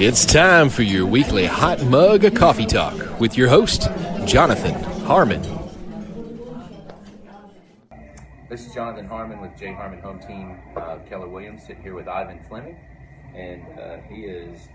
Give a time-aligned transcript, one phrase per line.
[0.00, 3.82] It's time for your weekly hot mug of coffee talk with your host,
[4.24, 4.72] Jonathan
[5.04, 5.42] Harmon.
[8.48, 12.08] This is Jonathan Harmon with J Harmon Home Team uh, Keller Williams, sitting here with
[12.08, 12.78] Ivan Fleming.
[13.34, 14.70] And uh, he is,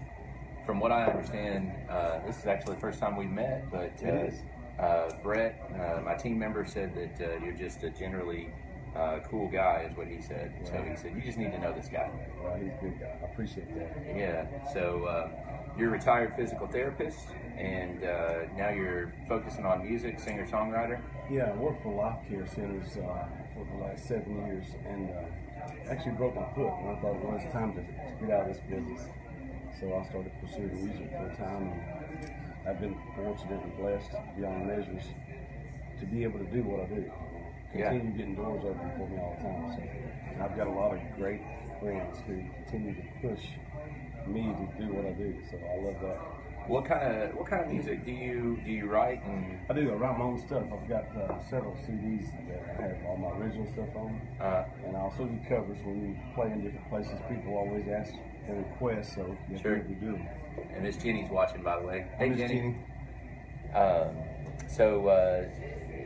[0.64, 4.08] from what I understand, uh, this is actually the first time we've met, but uh,
[4.08, 4.40] It is.
[4.80, 8.50] uh, Brett, uh, my team member, said that uh, you're just a generally
[8.96, 10.54] uh, cool guy, is what he said.
[10.64, 12.10] So he said, You just need to know this guy.
[12.42, 13.18] Well, he's a good guy.
[13.22, 14.16] I appreciate that.
[14.16, 14.46] Yeah.
[14.74, 15.30] So uh,
[15.78, 17.28] you're a retired physical therapist,
[17.58, 21.02] and uh, now you're focusing on music, singer songwriter.
[21.30, 25.92] Yeah, I worked for Life Care Centers uh, for the last seven years and uh,
[25.92, 26.72] actually broke my foot.
[26.80, 29.02] And I thought, well, it's time to, to get out of this business.
[29.80, 31.74] So I started pursuing music full time.
[31.74, 35.04] And I've been fortunate and blessed beyond measures
[36.00, 37.12] to be able to do what I do.
[37.76, 37.90] Yeah.
[37.90, 39.72] Continue getting doors open for me all the time.
[39.76, 41.42] So and I've got a lot of great
[41.82, 43.44] friends who continue to push
[44.28, 45.36] me to do what I do.
[45.52, 46.18] So I love that.
[46.68, 49.92] What kind of what kind of music do you do you write and I do.
[49.92, 50.64] I write my own stuff.
[50.74, 54.98] I've got uh, several CDs that I have all my original stuff on, uh, and
[54.98, 55.78] I also do covers.
[55.84, 58.14] When you play in different places, people always ask
[58.48, 59.76] and request, so you Sure.
[59.78, 60.28] to do them.
[60.74, 62.08] and Miss Jenny's watching by the way.
[62.18, 62.54] Hey Miss Jenny.
[62.56, 63.76] Jenny.
[63.76, 64.16] Um,
[64.68, 65.46] so uh,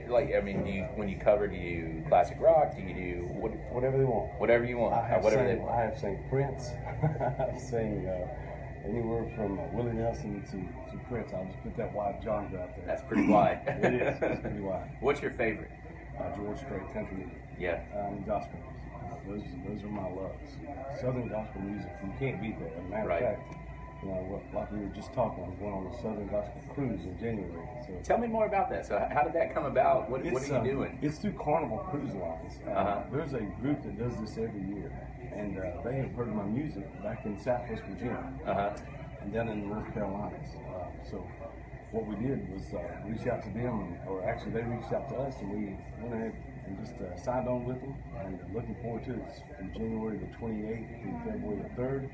[0.09, 2.75] like I mean, do you when you cover do you classic rock?
[2.75, 4.39] Do you do what, Whatever they want.
[4.39, 4.93] whatever you want?
[4.95, 6.69] I have whatever sang, they I have sang Prince.
[7.39, 11.31] I've sang uh, anywhere from uh, Willie Nelson to, to Prince.
[11.33, 12.85] I'll just put that wide genre out there.
[12.85, 13.61] That's pretty wide.
[13.67, 14.17] it is.
[14.21, 14.91] It's pretty wide.
[15.01, 15.71] What's your favorite?
[16.19, 17.37] Uh, George Strait country music.
[17.59, 17.81] Yeah.
[17.95, 18.75] um, gospel music.
[18.99, 20.51] Uh, Those, those are my loves.
[20.99, 22.71] Southern gospel music, you can't beat that.
[22.71, 23.23] As a matter Right.
[23.23, 23.53] of fact,
[24.01, 27.17] you know, like we were just talking, was going on a Southern gospel cruise in
[27.19, 27.67] January.
[27.85, 28.85] So Tell me more about that.
[28.85, 30.09] So how did that come about?
[30.09, 30.99] What, what are you uh, doing?
[31.01, 32.59] It's through Carnival Cruise Lines.
[32.65, 33.03] Uh, Uh-huh.
[33.11, 34.91] There's a group that does this every year,
[35.35, 38.69] and uh, they have heard my music back in Southwest Virginia Uh huh.
[39.21, 40.37] and down in North Carolina.
[40.69, 41.17] Uh, so
[41.91, 45.15] what we did was uh, reach out to them, or actually they reached out to
[45.15, 46.33] us, and we went ahead
[46.67, 47.95] and just uh, signed on with them.
[48.23, 49.21] And looking forward to it.
[49.27, 52.09] It's from January the 28th through February the 3rd,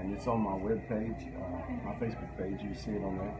[0.00, 2.60] and it's on my webpage, uh, my Facebook page.
[2.62, 3.34] You see it on there.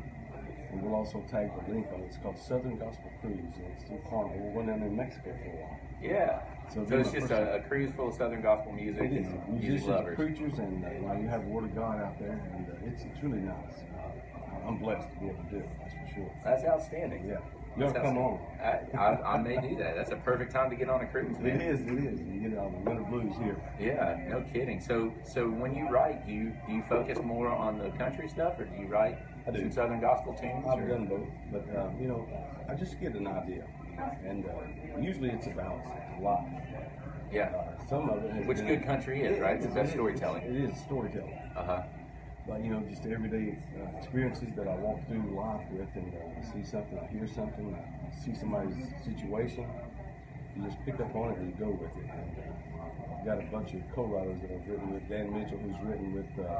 [0.71, 2.05] And we'll also tag the link on it.
[2.07, 4.39] It's called Southern Gospel Cruise, and it's through Carnival.
[4.39, 5.81] We're going down in Mexico for a while.
[6.01, 6.43] Yeah.
[6.73, 9.27] So So, it's just a, a cruise full of Southern gospel music It is.
[9.49, 10.15] Musicians, lovers.
[10.17, 12.87] preachers, and uh, you, know, you have the Word of God out there, and uh,
[12.87, 13.83] it's, it's really nice.
[13.99, 16.31] Uh, I'm blessed to be able to do it, that's for sure.
[16.45, 17.27] That's outstanding.
[17.27, 17.39] Yeah.
[17.77, 18.41] You That's ought to come on.
[18.61, 19.95] I, I, I may do that.
[19.95, 21.61] That's a perfect time to get on a cruise, man.
[21.61, 22.21] It is, it is.
[22.21, 23.57] You get on the winter blues here.
[23.79, 24.81] Yeah, no kidding.
[24.81, 28.59] So, so when you write, do you do you focus more on the country stuff,
[28.59, 29.61] or do you write I do.
[29.61, 30.67] some Southern gospel tunes?
[30.67, 32.29] I've or- done both, but um, you know,
[32.69, 33.65] I just get an idea,
[34.27, 35.81] and uh, usually it's about
[36.21, 36.45] life.
[37.33, 37.45] Yeah.
[37.55, 39.55] Uh, some of it Which good country is, right?
[39.57, 40.43] It's the best storytelling.
[40.43, 41.39] It is storytelling.
[41.57, 41.83] Uh huh.
[42.49, 46.39] But you know, just everyday uh, experiences that I walk through life with, and uh,
[46.41, 48.75] I see something, I hear something, I see somebody's
[49.05, 49.67] situation.
[50.57, 52.11] You just pick up on it and you go with it.
[52.11, 55.09] And uh, I've got a bunch of co-writers that I've written with.
[55.09, 56.51] Dan Mitchell, who's written with uh,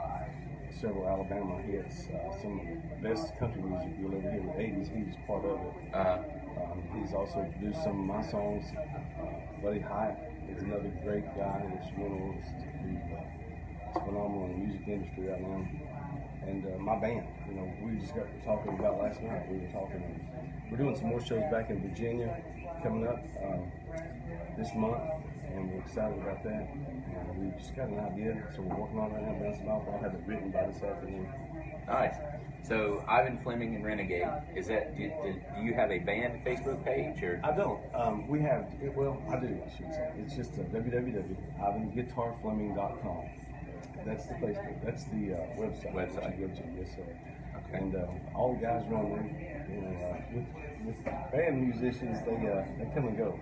[0.81, 4.53] several Alabama hits, uh, some of the best country music you'll ever hear in the
[4.53, 4.95] '80s.
[4.97, 5.95] He was part of it.
[5.95, 6.19] Uh,
[6.61, 8.65] Um, he's also produced some of my songs.
[8.77, 10.19] Uh, Buddy Hyatt
[10.51, 13.23] is another great guy, instrumentalist who's uh,
[13.91, 15.67] is phenomenal in the music industry right now.
[16.47, 19.51] And uh, my band, you know, we just got talking about last night.
[19.51, 20.03] We were talking.
[20.71, 22.43] We're doing some more shows back in Virginia
[22.83, 23.71] coming up um,
[24.57, 25.03] this month,
[25.53, 26.71] and we're excited about that.
[26.73, 29.39] And we just got an idea, so we're working on it right now.
[29.45, 29.83] Bouncing off.
[29.93, 31.29] I'll have it written by this afternoon.
[31.87, 32.17] nice.
[32.63, 34.29] So Ivan Fleming and Renegade.
[34.55, 37.41] Is that do, do, do you have a band Facebook page or?
[37.43, 37.81] I don't.
[37.95, 40.13] Um, we have, it, well, I do, I should say.
[40.19, 43.31] It's just uh, www.ivanguitarfleming.com.
[44.07, 45.83] That's the Facebook, that's the uh, website.
[45.83, 46.41] that Website.
[46.41, 47.03] you go to, yes, sir.
[47.69, 47.79] Okay.
[47.79, 49.67] And uh, all the guys are on there.
[49.71, 50.47] You know, uh, with,
[50.87, 53.39] with band musicians, they uh, they come and go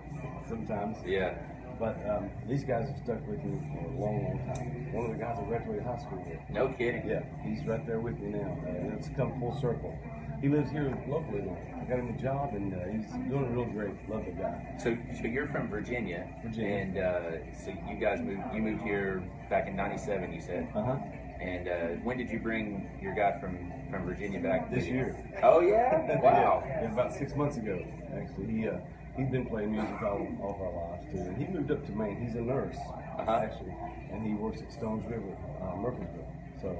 [0.47, 0.97] sometimes.
[1.05, 1.33] Yeah.
[1.79, 4.93] But um, these guys have stuck with me for a long, long time.
[4.93, 6.39] One of the guys I graduated high school with.
[6.49, 7.07] No kidding.
[7.07, 8.57] Yeah, he's right there with me now.
[8.67, 9.97] And it's come full circle.
[10.41, 11.43] He lives here locally.
[11.75, 13.91] I got him a job, and uh, he's doing a real great.
[14.09, 14.75] Love the guy.
[14.81, 16.75] So, so you're from Virginia, Virginia.
[16.77, 18.41] and uh, so you guys moved.
[18.53, 20.31] You moved here back in '97.
[20.33, 20.69] You said.
[20.73, 20.97] Uh huh.
[21.41, 24.69] And uh, when did you bring your guy from, from Virginia back?
[24.69, 25.15] This year.
[25.41, 26.19] Oh yeah!
[26.21, 26.63] Wow.
[26.65, 27.79] yeah, yeah, about six months ago,
[28.13, 28.47] actually.
[28.53, 28.77] He uh,
[29.17, 31.19] he's been playing music all, all of our lives too.
[31.19, 32.17] And he moved up to Maine.
[32.25, 32.75] He's a nurse,
[33.17, 33.31] Uh-huh.
[33.43, 33.73] actually,
[34.11, 36.25] and he works at Stones River, uh, Murfreesboro.
[36.61, 36.75] So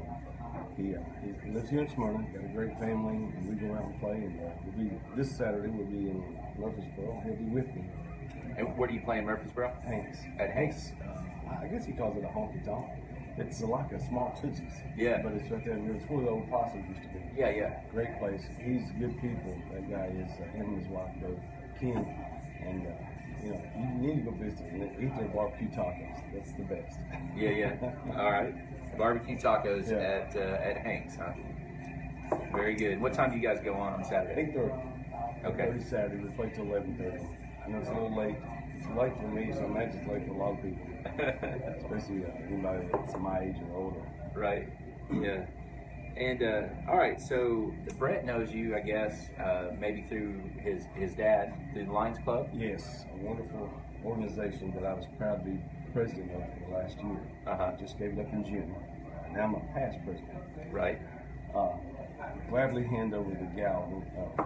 [0.80, 1.00] he, uh,
[1.44, 2.26] he lives here in Smyrna.
[2.34, 4.16] Got a great family, and we go out and play.
[4.16, 5.70] And uh, we'll be this Saturday.
[5.70, 6.24] We'll be in
[6.58, 7.22] Murfreesboro.
[7.26, 7.86] He'll be with me.
[8.58, 9.74] And where do you play in Murfreesboro?
[9.86, 10.20] Hanks.
[10.40, 10.92] At Hanks.
[11.04, 12.88] Uh, I guess he calls it a honky tonk.
[13.38, 14.74] It's like a small Tootsie's.
[14.98, 15.22] Yeah.
[15.24, 15.78] But it's right there.
[15.78, 17.24] It's where the old posse used to be.
[17.38, 17.82] Yeah, yeah.
[17.92, 18.42] Great place.
[18.60, 19.56] He's good people.
[19.72, 20.32] That guy is.
[20.40, 21.40] Uh, him and his wife, both
[21.80, 22.06] Ken.
[22.62, 22.92] And, uh,
[23.42, 26.20] you know, you need to go visit and eat their barbecue tacos.
[26.34, 27.00] That's the best.
[27.36, 27.94] Yeah, yeah.
[28.18, 28.54] All right.
[28.98, 29.98] Barbecue tacos Yeah.
[29.98, 30.40] at uh,
[30.70, 31.32] at Hanks, huh?
[32.52, 33.02] Very good.
[33.02, 34.52] What time do you guys go on on Saturday?
[34.54, 35.46] 8.30.
[35.46, 35.64] Okay.
[35.64, 36.24] 8.30 Saturday.
[36.24, 37.36] We play till 11.30.
[37.66, 38.36] I know it's a little late.
[38.78, 40.86] It's late for me, so I imagine it's late for a lot of people.
[41.78, 44.02] Especially uh, anybody that's my age or older.
[44.36, 44.70] Right.
[45.12, 45.46] Yeah.
[46.18, 51.14] And uh, all right, so Brett knows you, I guess, uh, maybe through his his
[51.14, 52.50] dad, through the Lions Club.
[52.54, 53.70] Yes, a wonderful
[54.04, 55.60] organization that I was proud to be
[55.94, 57.20] president of for the last year.
[57.48, 57.72] Uh-huh.
[57.80, 58.76] Just gave it up in June.
[59.34, 60.40] Now I'm a past president.
[60.72, 61.00] Right.
[61.56, 61.70] Uh,
[62.50, 64.04] gladly hand over the gavel.
[64.38, 64.44] Uh,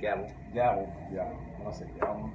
[0.00, 0.30] Gavel.
[0.54, 1.28] gavel, yeah,
[1.66, 2.30] I say gavel.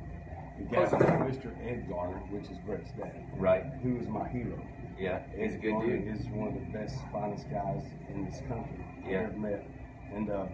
[0.59, 1.05] The gavel to.
[1.05, 1.49] Mr.
[1.65, 3.25] Ed Garner, which is Brett's dad.
[3.37, 3.63] Right.
[3.81, 4.61] Who is my hero.
[4.99, 5.21] Yeah.
[5.35, 6.19] He's a Ed good Garner dude.
[6.19, 7.83] is one of the best, finest guys
[8.13, 9.21] in this country Yeah.
[9.21, 9.65] I've ever met.
[10.13, 10.45] And uh,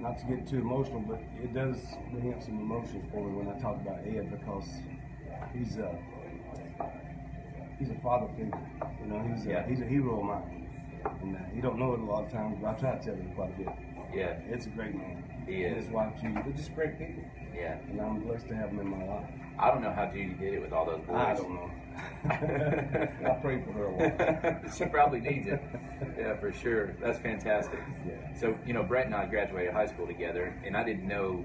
[0.00, 1.78] not to get too emotional, but it does
[2.10, 4.68] bring up some emotions for me when I talk about Ed because
[5.54, 5.96] he's a
[7.78, 8.58] he's a father figure.
[9.00, 9.66] You know, he's a, Yeah.
[9.66, 10.68] he's a hero of mine,
[11.22, 13.14] and uh, you don't know it a lot of times, but I try to tell
[13.14, 13.68] him quite a bit.
[14.14, 14.36] Yeah.
[14.48, 15.24] It's a great man.
[15.46, 15.84] He And is.
[15.86, 17.78] his wife Judy, they're just great people, Yeah.
[17.88, 19.26] and I'm blessed to have them in my life.
[19.58, 21.16] I don't know how Judy did it with all those boys.
[21.16, 21.70] I don't know.
[22.24, 25.60] I pray for her she probably needs it.
[26.18, 26.94] Yeah, for sure.
[27.00, 27.78] That's fantastic.
[28.06, 28.32] Yeah.
[28.34, 31.44] So, you know, Brett and I graduated high school together, and I didn't know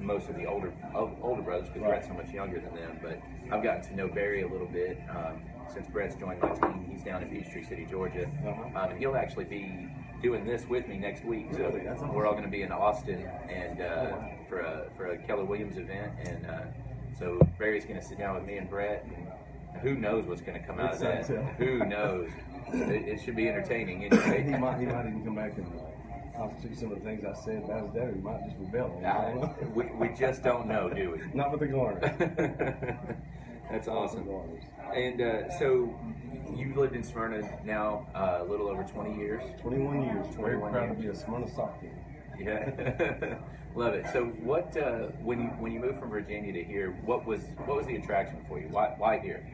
[0.00, 1.90] most of the older of- older brothers because Right.
[1.92, 2.98] Brett's so much younger than them.
[3.02, 3.18] But
[3.50, 5.42] I've gotten to know Barry a little bit um,
[5.72, 6.86] since Brett's joined my team.
[6.90, 8.78] He's down in Peachtree City, Georgia, Uh-huh.
[8.78, 9.88] um, and he'll actually be
[10.22, 11.48] doing this with me next week.
[11.52, 11.86] So Really?
[11.88, 12.12] Awesome.
[12.14, 14.30] we're all going to be in Austin and uh, Oh, wow.
[14.48, 16.60] for a for a Keller Williams event, and uh,
[17.18, 19.04] so Barry's going to sit down with me and Brett.
[19.04, 19.28] And
[19.82, 21.18] who knows what's going to come out of that?
[21.18, 21.44] It's to tell.
[21.58, 22.30] Who knows?
[22.72, 25.66] It, it should be entertaining he might he might even come back and
[26.36, 28.12] constitute some of the things I said about his dad.
[28.14, 28.94] He might just rebel.
[28.98, 29.04] on.
[29.04, 29.54] I don't know.
[29.74, 31.36] we, we just don't know, do we?
[31.36, 32.02] Not with the Garners.
[33.70, 34.28] That's awesome.
[34.94, 35.94] And uh, so
[36.54, 39.42] you've lived in Smyrna now uh, a little over 20 years.
[39.62, 40.26] 21 years.
[40.34, 40.96] 21 Very 21 proud years.
[40.96, 41.82] to be a Smyrna sock.
[42.38, 43.38] Yeah,
[43.76, 44.06] love it.
[44.12, 47.76] So what uh, when you when you moved from Virginia to here, what was what
[47.76, 48.66] was the attraction for you?
[48.70, 49.46] Why why here?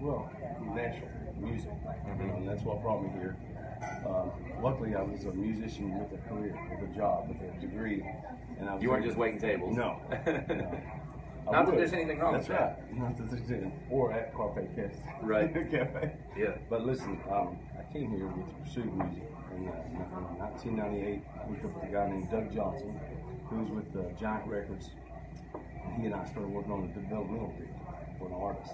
[0.00, 0.30] Well,
[0.74, 1.08] natural
[1.38, 2.36] music, Mm-hmm.
[2.36, 3.36] and that's what brought me here.
[4.06, 4.30] Um,
[4.62, 8.04] luckily, I was a musician with a career, with a job, with a degree,
[8.58, 9.76] and I was You weren't just waiting tables.
[9.76, 10.00] No.
[10.26, 10.80] no.
[11.50, 12.80] Not that there's anything wrong That's with that.
[12.88, 12.96] right.
[12.98, 13.72] Not that there's anything.
[13.90, 14.94] Or at Carpe Cafe.
[15.22, 15.52] Right.
[15.70, 16.12] Cafe.
[16.36, 16.56] Yeah.
[16.70, 19.28] But listen, um, I came here with the pursuit of music.
[19.56, 22.98] In, uh, in 1998, I hooked up with a guy named Doug Johnson,
[23.50, 24.90] who was with uh, Giant Records.
[25.84, 27.68] And he and I started working on a developmental deal
[28.18, 28.72] for an artist.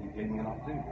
[0.00, 0.88] And he gave me an opportunity.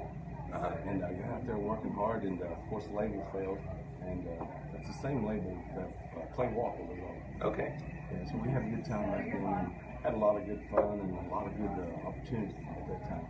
[0.54, 0.88] Uh-huh.
[0.88, 3.58] And I got out there working hard, and uh, of course, the label failed.
[4.06, 7.48] And uh, that's the same label that uh, Clay Walker was on.
[7.48, 7.74] Okay.
[8.12, 9.72] Yeah, so we had a good time back then and
[10.04, 13.08] had a lot of good fun and a lot of good uh, opportunities at that
[13.08, 13.26] time.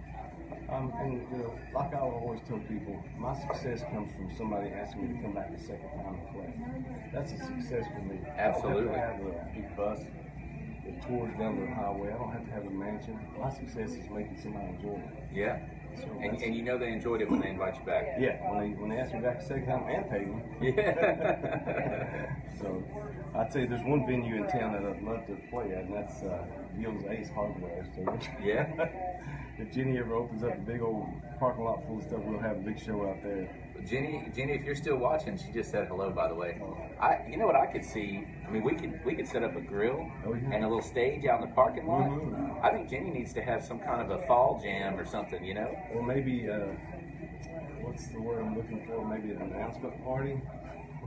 [0.68, 5.08] Um, and you know, like I always tell people, my success comes from somebody asking
[5.08, 6.50] me to come back a second time and play.
[7.12, 8.18] That's a success for me.
[8.36, 8.90] Absolutely.
[8.90, 10.00] I don't have to have a big bus
[10.84, 12.12] that tours down the highway.
[12.12, 13.18] I don't have to have a mansion.
[13.38, 15.24] My success is making somebody enjoy it.
[15.32, 15.60] Yeah.
[16.20, 18.16] And, and you know they enjoyed it when they invite you back.
[18.18, 20.42] yeah, when they when they ask me back a second time and pay me.
[20.76, 22.26] Yeah.
[22.60, 22.82] So
[23.36, 26.22] I'd say there's one venue in town that I'd love to play at, and that's
[26.22, 26.46] uh,
[27.10, 27.84] Ace Hardware.
[27.94, 28.88] So Yeah.
[29.58, 31.06] if Jenny ever opens up a big old
[31.40, 33.48] parking lot full of stuff, we'll have a big show out there.
[33.86, 36.10] Jenny, Jenny, if you're still watching, she just said hello.
[36.10, 36.60] By the way,
[37.00, 38.26] I, you know what I could see?
[38.46, 40.52] I mean, we could we could set up a grill Oh, yeah.
[40.54, 42.08] and a little stage out in the parking lot.
[42.08, 42.64] Mhm.
[42.64, 45.44] I think Jenny needs to have some kind of a fall jam or something.
[45.44, 45.76] You know?
[45.94, 46.58] Or maybe, uh,
[47.82, 49.06] what's the word I'm looking for?
[49.06, 50.40] Maybe an announcement party.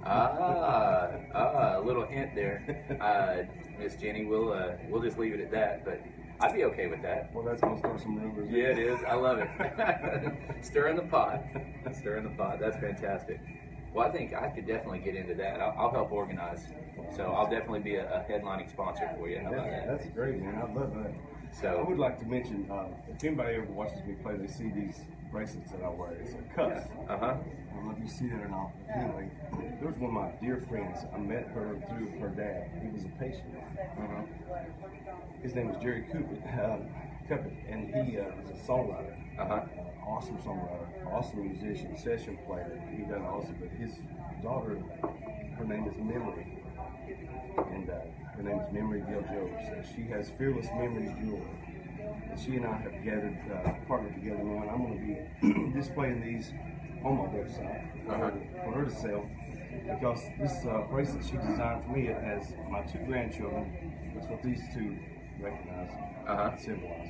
[0.05, 2.61] Ah, ah, a little hint there,
[3.01, 3.43] uh,
[3.79, 4.25] Miss Jenny.
[4.25, 5.83] We'll uh, we'll just leave it at that.
[5.83, 5.99] But
[6.39, 7.33] I'd be okay with that.
[7.33, 8.49] Well, that's gonna start some rumors.
[8.51, 8.99] Yeah, it is.
[9.07, 9.49] I love it.
[10.61, 11.43] Stir in the pot.
[11.93, 12.59] Stir in the pot.
[12.59, 13.39] That's fantastic.
[13.93, 15.59] Well, I think I could definitely get into that.
[15.59, 16.59] I'll, I'll help organize.
[17.15, 19.39] So I'll definitely be a, a headlining sponsor for you.
[19.39, 19.97] How about Yeah, that?
[19.97, 20.55] that's great, man.
[20.55, 21.13] I love that.
[21.59, 24.69] So- I would like to mention, uh, if anybody ever watches me play, they see
[24.69, 24.99] these
[25.31, 26.11] bracelets that I wear.
[26.13, 26.87] It's a cuff.
[27.09, 27.25] Uh huh.
[27.25, 28.71] I don't know if you see that or not.
[28.95, 29.29] Anyway,
[29.79, 30.99] there was one of my dear friends.
[31.13, 32.71] I met her through her dad.
[32.81, 33.53] He was a patient.
[33.97, 34.23] Uh-huh.
[35.43, 39.13] His name was Jerry Cooper, uh, Cuppet, and he uh, was a songwriter.
[39.39, 39.53] Uh-huh.
[39.53, 42.81] Uh, awesome songwriter, awesome musician, session player.
[42.95, 43.57] He done awesome.
[43.59, 43.91] But his
[44.41, 44.81] daughter,
[45.57, 46.57] her name is Memory,
[47.71, 47.93] and uh,
[48.35, 49.87] her name is Memory Gill Jones.
[49.95, 51.76] She has Fearless Memories Jewelry.
[52.29, 54.99] And she and I have gathered, uh, partnered together now, and I'm going
[55.41, 56.51] to be displaying these
[57.03, 59.29] on my website for, her, to, for her to sell.
[59.93, 64.11] Because this uh, bracelet she designed for me, it has my two grandchildren.
[64.15, 64.97] That's what these two
[65.39, 65.91] recognize
[66.27, 66.49] Uh-huh.
[66.51, 67.09] and symbolize.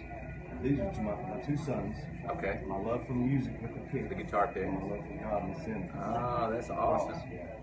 [0.61, 1.95] These are my, my two sons.
[2.31, 2.61] Okay.
[2.67, 4.09] My love for music with the pick.
[4.09, 4.67] The guitar pick.
[4.67, 5.89] My love for God and sin.
[5.95, 7.21] Ah, that's awesome.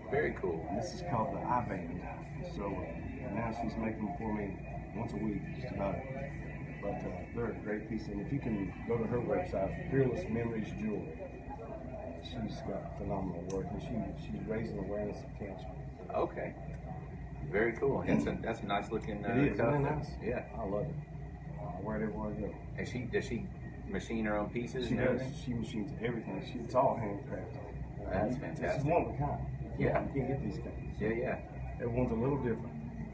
[0.09, 0.65] Very cool.
[0.69, 2.01] And this is called the I Band.
[2.55, 4.57] So uh, now she's making them for me
[4.95, 5.95] once a week, just about.
[6.85, 8.05] But uh, they're a great piece.
[8.07, 11.17] And if you can go to her website, Fearless Memories Jewelry,
[12.21, 15.65] she's got phenomenal work, and she she's raising awareness of cancer.
[16.13, 16.53] Okay.
[17.51, 18.03] Very cool.
[18.05, 19.25] That's a that's a nice looking.
[19.25, 19.79] Uh, it is, cuff.
[19.79, 20.09] nice?
[20.23, 20.43] Yeah.
[20.59, 20.95] I love it.
[21.59, 22.55] I wear it everywhere I go.
[22.77, 23.47] And she does she
[23.87, 25.07] machine her own pieces She and does.
[25.21, 25.33] everything?
[25.45, 26.43] She machines everything.
[26.51, 27.61] She, it's all handcrafted.
[28.11, 29.45] That's This is one of a kind.
[29.79, 30.01] Yeah.
[30.13, 30.95] You can't get these things.
[30.99, 31.37] Yeah, yeah.
[31.81, 32.69] Everyone's a little different.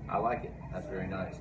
[0.09, 0.53] I like it.
[0.73, 1.35] That's very nice.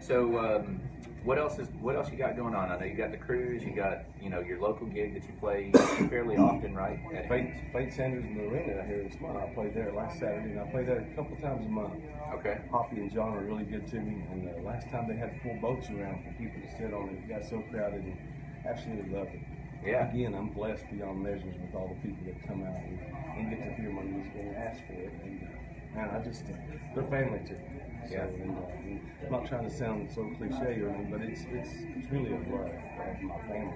[0.00, 0.80] So, um,
[1.24, 2.70] what else is what else you got going on?
[2.70, 3.62] I know you got the cruise.
[3.64, 5.72] You got you know your local gig that you play
[6.10, 7.00] fairly often, right?
[7.14, 9.46] At Fate, Fate Sanders Marina out here in Smyrna.
[9.46, 11.94] I played there last Saturday, and I play there a couple times a month.
[12.34, 12.60] Okay.
[12.70, 15.56] Hoppy and John are really good to me, and uh, last time they had pull
[15.60, 18.18] boats around for people to sit on, it got so crowded, and
[18.66, 19.40] absolutely loved it.
[19.84, 20.10] Yeah.
[20.10, 23.00] Again, I'm blessed beyond measures with all the people that come out and,
[23.36, 26.44] and get to hear my music and ask for it, and uh, man, I just
[26.44, 26.56] uh,
[26.94, 27.83] they're family to me.
[28.10, 28.24] Yeah.
[28.24, 32.10] and, uh, I'm not trying to sound so cliche or anything, but it's it's it's
[32.10, 33.74] really a love of my family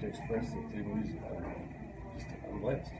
[0.00, 1.20] to express it through music.
[1.24, 1.40] Uh,
[2.16, 2.90] just, I'm blessed.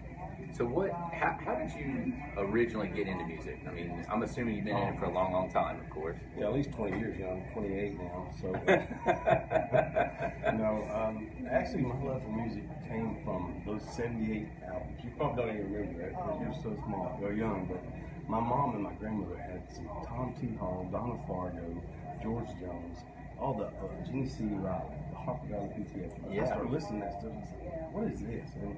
[0.57, 0.91] So, what?
[0.91, 3.61] How, how did you originally get into music?
[3.67, 6.17] I mean, I'm assuming you've been in it for a long, long time, of course.
[6.39, 7.19] Yeah, at least 20 years.
[7.19, 8.29] You know, I'm 28 now.
[8.41, 8.53] So,
[10.57, 15.01] no, um, actually, my love for music came from those 78 albums.
[15.05, 17.67] You probably don't even remember that because you're so small, you're young.
[17.71, 17.83] But
[18.31, 20.55] my mom and my grandmother had some Tom T.
[20.55, 21.83] Hall, Donna Fargo,
[22.23, 22.99] George Jones,
[23.41, 24.45] all the uh, Jeannie C.
[24.45, 26.13] Riley, the Harper Valley PTF.
[26.31, 26.43] Yeah.
[26.43, 27.33] I started listening to that stuff.
[27.33, 28.49] and I was like, what is this?
[28.63, 28.77] And,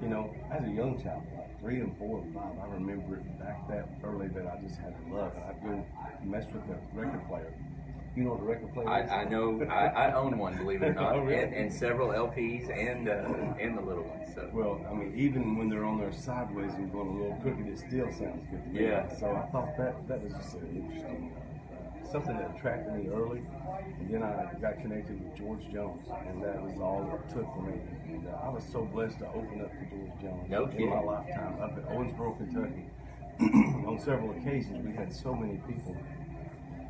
[0.00, 3.38] you know, as a young child, like three and four and five, I remember it
[3.40, 5.34] back that early that I just had to love.
[5.34, 5.84] And I'd go
[6.22, 7.52] mess with the record player.
[8.14, 9.10] You know what a record player is?
[9.10, 9.62] I, I know.
[9.70, 11.42] I, I own one, believe it or not, Oh, really?
[11.42, 14.34] and, and several LPs and uh, and the little ones.
[14.34, 14.50] So.
[14.52, 17.78] Well, I mean, even when they're on there sideways and going a little crooked, it
[17.78, 18.84] still sounds good to me.
[18.86, 19.08] Yeah.
[19.18, 21.32] So I thought that that was just an interesting,
[21.72, 23.40] uh, something that attracted me early.
[24.00, 27.62] And then I got connected with George Jones, and that was all it took for
[27.62, 27.80] me.
[28.08, 31.00] And uh, I was so blessed to open up to George Jones No in my
[31.00, 32.84] lifetime up at Owensboro, Kentucky.
[33.88, 35.96] on several occasions, we had so many people.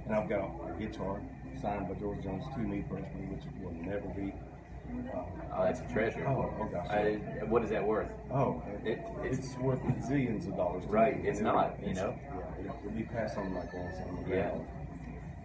[0.07, 1.21] And I've got a guitar
[1.61, 4.33] signed by George Jones to me personally, which will never be.
[5.15, 5.23] Uh,
[5.55, 6.27] Oh, that's a treasure.
[6.27, 6.89] Oh, oh gosh.
[6.89, 7.15] I,
[7.49, 8.09] what is that worth?
[8.33, 10.85] Oh, It- it's, it's- worth zillions of dollars.
[10.87, 12.15] Right, it's And not, you know?
[12.65, 14.49] Yeah, it'll be passed on like on on the Yeah.
[14.51, 14.67] ground.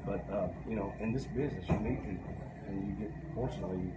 [0.05, 2.33] But uh, you know, in this business, you meet people,
[2.67, 3.91] and you get fortunately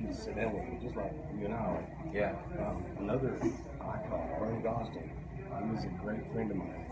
[0.00, 1.58] you to sit down with them, just like you and I.
[1.58, 1.84] are.
[2.12, 2.36] Yeah.
[2.60, 3.36] Um, another
[3.80, 5.10] icon, Vern Gosdin.
[5.36, 6.86] He was a great friend of mine.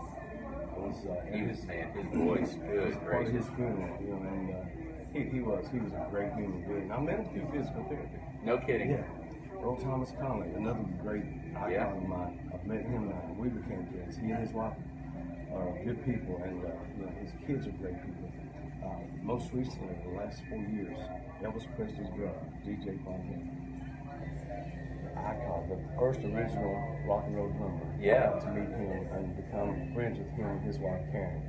[0.77, 1.91] Was uh, He was man.
[1.93, 4.57] His voice, good part his funeral, you know, and uh,
[5.13, 6.91] he, he was he was a great human being.
[6.91, 8.19] I met him through physical therapy.
[8.43, 8.91] No kidding.
[8.91, 9.03] Yeah.
[9.63, 11.23] Earl Thomas Conley, another great
[11.55, 11.93] icon Yeah.
[11.95, 12.51] of mine.
[12.53, 13.23] I've met him now.
[13.37, 14.17] We became friends.
[14.17, 14.75] He and his wife
[15.53, 18.27] are good people, and uh, you know, his kids are great people.
[18.83, 20.97] Uh, most recently, in the last four years,
[21.41, 23.47] Elvis Presley's brother, DJ Fontana.
[25.17, 26.75] Icon, the first original
[27.07, 27.81] rock and roll drummer.
[27.99, 28.31] Yeah.
[28.39, 31.41] To meet him and become friends with him and his wife Karen.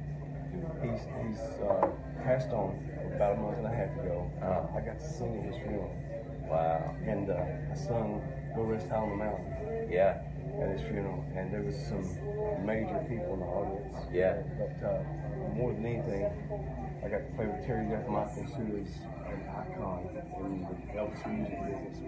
[0.82, 1.88] He's he's uh,
[2.22, 2.78] passed on
[3.14, 4.30] about a month and a half ago.
[4.40, 4.76] Uh.
[4.76, 5.90] I got to sing at his funeral
[6.46, 6.94] Wow.
[7.06, 8.22] and uh, I sung
[8.54, 10.20] "Go Rest High on the Mountain" Yeah.
[10.62, 12.04] at his funeral, and there was some
[12.64, 13.94] major people in the audience.
[14.12, 14.42] Yeah.
[14.60, 15.02] But uh,
[15.56, 16.30] more than anything,
[17.04, 18.88] I got to play with Terry Jeff Michaels, who is
[19.26, 20.06] an icon
[20.38, 21.98] in the Elvis music business.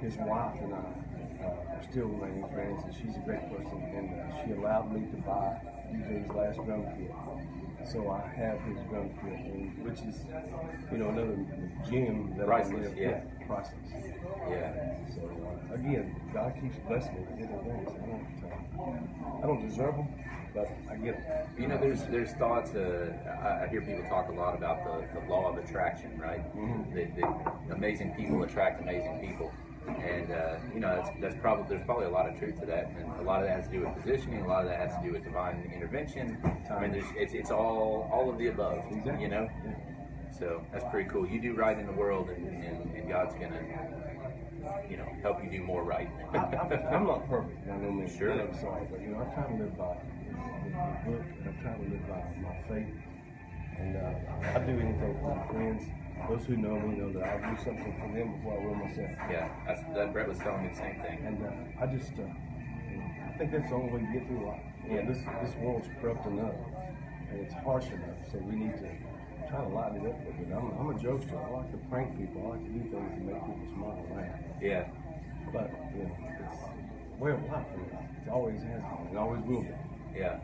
[0.00, 0.78] His wife and I
[1.44, 5.00] uh, are still remaining friends, and she's a great person, and uh, she allowed me
[5.10, 5.60] to buy
[5.92, 7.12] DJ's last drum kit.
[7.92, 10.26] So I have his drum kit, and, which is,
[10.90, 11.38] you know, another
[11.88, 12.98] gem that Priceless, I live.
[12.98, 13.20] yeah.
[13.46, 13.92] priceless.
[14.50, 14.74] Yeah.
[15.14, 15.22] So
[15.70, 17.88] uh, again, God keeps blessing me with different things.
[17.94, 19.08] I don't,
[19.40, 20.08] uh, I don't deserve them,
[20.54, 21.46] but I get them.
[21.58, 22.74] You know, there's there's thoughts.
[22.74, 26.42] Uh, I, I hear people talk a lot about the, the law of attraction, right?
[26.56, 26.92] Mhm.
[26.92, 27.20] The,
[27.68, 29.52] the amazing people attract amazing people,
[29.96, 32.90] and uh, you know that's, that's probably there's probably a lot of truth to that,
[32.98, 34.94] and a lot of that has to do with positioning, a lot of that has
[34.96, 36.38] to do with divine intervention.
[36.70, 39.22] I mean, there's, it's it's all all of the above, Exactly.
[39.22, 39.48] you know.
[39.64, 39.72] Yeah.
[40.38, 41.26] So that's pretty cool.
[41.26, 43.60] You do right in the world, and, and, and God's gonna,
[44.88, 46.08] you know, help you do more right.
[46.32, 48.16] I, I, I'm not perfect, by no means.
[48.16, 48.30] Sure.
[48.32, 49.96] I'm sorry, but you know, I try to live by
[50.64, 52.94] the book, and I try to live by my faith,
[53.78, 55.84] and uh, I do anything for my friends.
[56.28, 59.10] Those who know me know that I'll do something for them before I will myself.
[59.30, 61.24] Yeah, that's, that Brett was telling me the same thing.
[61.26, 64.60] And uh, I just, uh, I think that's the only way to get through life.
[64.84, 65.08] You know, Yeah.
[65.08, 66.54] this this world's corrupt enough,
[67.30, 68.18] and it's harsh enough.
[68.32, 68.88] So we need to
[69.48, 70.52] try to lighten it up a little bit.
[70.56, 71.36] I'm, I'm a jokester.
[71.38, 72.42] I like to prank people.
[72.46, 74.04] I like to do things to make people smile.
[74.10, 74.32] Right?
[74.60, 74.88] Yeah,
[75.52, 77.66] But you know, it's way of life.
[77.72, 77.86] for me.
[78.26, 79.08] It always has been.
[79.12, 79.70] It always will be.
[80.16, 80.40] yeah.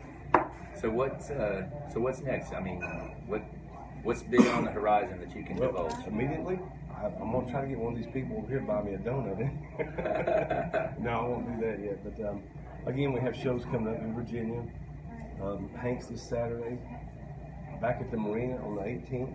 [0.80, 2.52] So what's uh, so what's next?
[2.52, 2.80] I mean,
[3.26, 3.42] what
[4.04, 6.06] what's big on the horizon that you can Well, divulge?
[6.06, 6.58] immediately,
[6.94, 8.94] I, I'm gonna try to get one of these people over here to buy me
[8.94, 10.98] a donut.
[11.00, 12.04] no, I won't do that yet.
[12.04, 12.42] But um,
[12.86, 14.62] again, we have shows coming up in Virginia.
[15.42, 16.78] Um, Hanks this Saturday,
[17.80, 19.34] back at the marina on the 18th.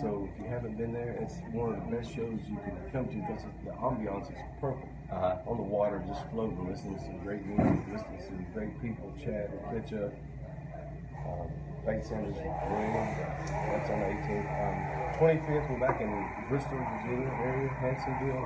[0.00, 3.08] So if you haven't been there, it's one of the best shows you can come
[3.08, 4.86] to because the ambiance is perfect.
[5.10, 5.38] Uh-huh.
[5.46, 9.12] On the water, just floating, listening to some great music, listening to some great people
[9.18, 10.12] chat and catch up.
[11.26, 11.48] Um,
[11.84, 13.16] Fate Sanders Williams,
[13.48, 14.48] that's on the 18th.
[14.52, 14.76] Um,
[15.16, 16.12] 25th, we're back in
[16.48, 18.44] Bristol, Virginia area, Hansonville.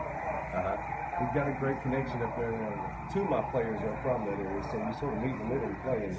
[0.55, 0.77] Uh-huh.
[1.21, 2.55] We've got a great connection up there.
[2.55, 5.39] Uh, two of my players are from that area, so we sort of meet in
[5.39, 6.07] the middle and play.
[6.07, 6.17] And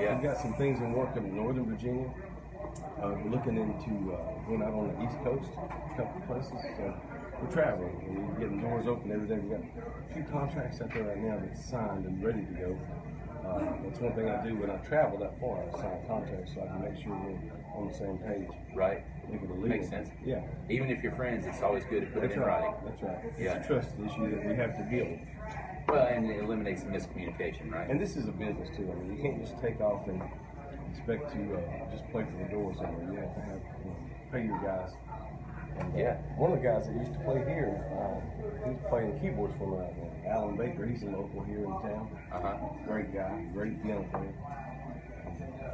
[0.00, 0.14] Yeah.
[0.14, 2.08] We've got some things in work in Northern Virginia.
[3.00, 4.16] Uh, we're looking into uh,
[4.48, 6.60] going out on the East Coast, a couple of places.
[6.76, 6.94] So
[7.40, 9.36] we're traveling and we're getting doors open every day.
[9.38, 12.78] We've got a few contracts out there right now that's signed and ready to go.
[13.44, 15.60] Uh, that's one thing I do when I travel that far.
[15.62, 18.48] I sign contracts so I can make sure we're on the same page.
[18.74, 19.04] Right.
[19.60, 20.08] Makes sense.
[20.24, 20.40] Yeah.
[20.70, 22.62] Even if you're friends, it's always good to put That's it in right.
[22.64, 22.74] writing.
[22.86, 23.18] That's right.
[23.24, 23.60] It's Yeah.
[23.62, 25.20] a trust issue that we have to deal with.
[25.88, 27.88] Well, and it eliminates the miscommunication, right?
[27.90, 28.88] And this is a business too.
[28.90, 30.22] I mean, you can't just take off and
[30.90, 33.12] expect to uh, just play for the door somewhere.
[33.12, 33.96] You have to have you know,
[34.32, 34.92] pay your guys.
[35.78, 36.16] And, uh, Yeah.
[36.36, 39.76] One of the guys that used to play here, uh, he's playing keyboards for me
[39.76, 40.10] right now.
[40.26, 40.86] Alan Baker.
[40.86, 42.08] He's a local here in town.
[42.32, 42.56] Uh-huh.
[42.86, 43.44] Great guy.
[43.52, 44.34] Great piano player.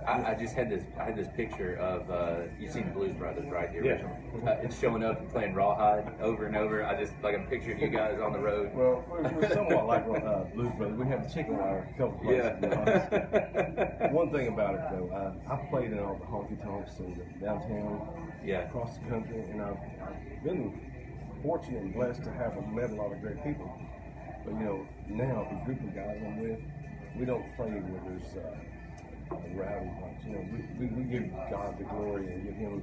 [0.07, 0.83] I, I just had this.
[0.99, 3.71] I had this picture of uh, you've seen the Blues Brothers, right?
[3.71, 4.49] The Yeah.
[4.49, 6.85] Uh, it's showing up and playing Rawhide over and over.
[6.85, 8.71] I just like I'm picturing you guys on the road.
[8.75, 10.99] Well, we're, we're somewhat like uh, Blues Brothers.
[10.99, 12.50] We have the chicken wire a couple places.
[12.62, 13.09] to be honest.
[13.12, 14.12] Yeah.
[14.12, 18.32] One thing about it though, uh, I've played in all the honky tonks the downtown,
[18.45, 18.69] Yeah.
[18.69, 20.80] across the country, and I've, I've been
[21.43, 23.71] fortunate and blessed to have met a lot of great people.
[24.50, 26.58] But you know, now the group of guys I'm with,
[27.17, 28.50] we don't play where there's uh,
[29.30, 30.26] a rowdy bunch.
[30.26, 32.82] You know, we, we, we give God the glory and give Him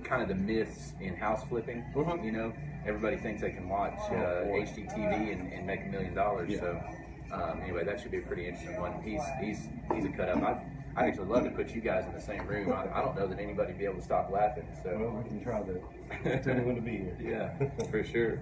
[0.10, 1.86] kind of the myths in house flipping.
[1.94, 2.26] Mhm.
[2.26, 2.54] You know,
[2.86, 4.44] everybody thinks they can watch uh.
[4.46, 6.50] HGTV and, and make a million dollars.
[6.50, 6.60] Yeah.
[6.60, 6.84] So
[7.32, 9.02] um, anyway, that should be a pretty interesting one.
[9.04, 10.42] He's he's he's a cut up.
[10.42, 10.62] I
[10.96, 12.74] I actually love to put you guys in the same room.
[12.74, 14.66] I, I don't know that anybody'd be able to stop laughing.
[14.84, 14.98] So.
[15.00, 16.44] Well, we can try that.
[16.44, 17.16] Tell me when to be here.
[17.22, 18.40] Yeah, for sure.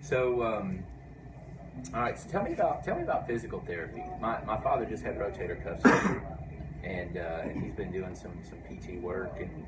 [0.00, 0.84] So, um,
[1.92, 2.16] all right.
[2.16, 4.04] So tell me about tell me about physical therapy.
[4.20, 6.22] My, my father just had rotator cuff surgery,
[6.84, 9.66] and uh, and he's been doing some some PT work, and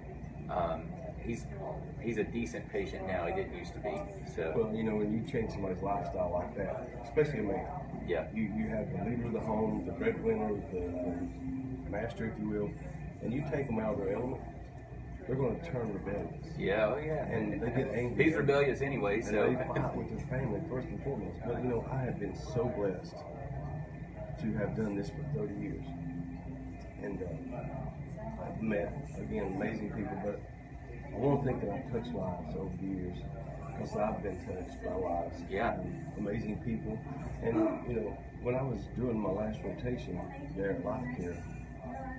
[0.50, 0.82] um,
[1.22, 1.46] he's
[2.00, 3.26] he's a decent patient now.
[3.26, 4.00] He didn't used to be.
[4.34, 7.66] So Well, you know, when you change somebody's lifestyle like that, especially a man,
[8.06, 10.80] yeah, you, you have the leader of the home, the breadwinner, the,
[11.84, 12.70] the master, if you will,
[13.22, 14.40] and you take them out of their element,
[15.26, 16.46] they're going to turn rebellious.
[16.58, 17.24] Yeah, oh yeah.
[17.26, 18.24] And they get angry.
[18.24, 21.40] He's rebellious anyway, And so they fight with their family first and foremost.
[21.46, 23.14] But you know, I have been so blessed
[24.40, 25.84] to have done this for 30 years.
[27.02, 30.40] And uh, I've met, again, amazing people, but
[31.14, 33.18] I want to think that I've touched lives over the years
[33.72, 35.36] because I've been touched by lives.
[35.50, 35.76] Yeah.
[36.18, 36.98] Amazing people.
[37.42, 37.56] And,
[37.88, 40.20] you know, when I was doing my last rotation
[40.56, 41.42] there at Life Care,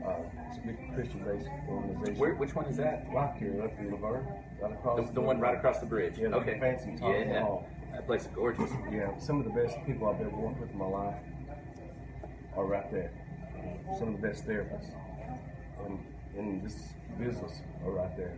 [0.05, 0.15] uh,
[0.47, 2.17] it's a big Christian-based organization.
[2.17, 3.11] Where, which one is that?
[3.13, 4.27] Life Care up in La Vergne,
[4.59, 6.17] right across The, the one right across the bridge.
[6.17, 6.59] Yeah, okay.
[6.59, 7.41] fancy top yeah.
[7.41, 7.67] hall.
[7.91, 8.71] That place is gorgeous.
[8.91, 11.15] Yeah, some of the best people I've ever worked with in my life
[12.55, 13.11] are right there.
[13.99, 14.91] Some of the best therapists
[15.85, 15.99] in,
[16.37, 18.33] in this business are right there.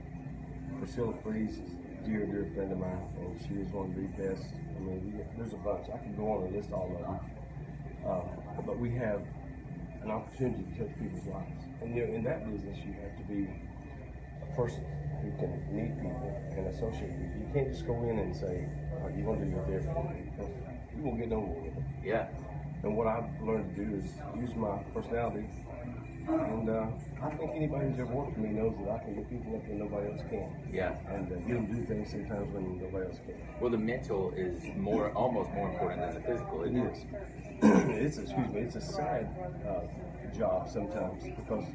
[0.79, 4.07] Priscilla Fries is a dear, dear friend of mine, and she is one of the
[4.21, 4.53] best.
[4.75, 5.87] I mean, we, there's a bunch.
[5.93, 7.19] I can go on and list all of them.
[8.05, 9.21] Uh, but we have
[10.03, 11.63] an opportunity to touch people's lives.
[11.81, 13.47] And you know, in that business, you have to be
[14.41, 14.83] a person
[15.23, 17.47] who can meet people and associate with people.
[17.47, 18.67] You can't just go in and say,
[18.99, 19.87] oh, you want to do your therapy.
[20.31, 20.51] because
[20.95, 21.83] You won't get nowhere with it.
[22.03, 22.27] Yeah.
[22.83, 24.03] And what I've learned to do is
[24.35, 25.47] use my personality.
[26.27, 26.85] And uh,
[27.21, 29.67] I think anybody who's ever worked with me knows that I can get people up
[29.67, 30.49] when nobody else can.
[30.71, 30.95] Yeah.
[31.09, 33.35] And uh, get them to do things sometimes when nobody else can.
[33.59, 36.95] Well, the mental is more, almost more important than the physical, It isn't it?
[36.95, 37.05] is.
[38.07, 38.59] it's excuse me.
[38.61, 39.29] It's a sad
[39.67, 41.65] uh, job sometimes because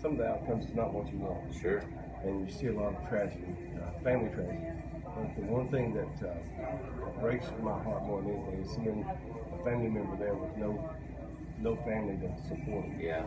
[0.00, 1.54] some of the outcomes is not what you want.
[1.60, 1.82] Sure.
[2.24, 3.44] and you see a lot of tragedy,
[3.76, 4.66] uh, family tragedy.
[5.04, 9.06] But the one thing that uh, breaks my heart more than anything is seeing
[9.54, 10.74] a family member there with no
[11.58, 12.98] no family to support them.
[13.00, 13.24] Yeah.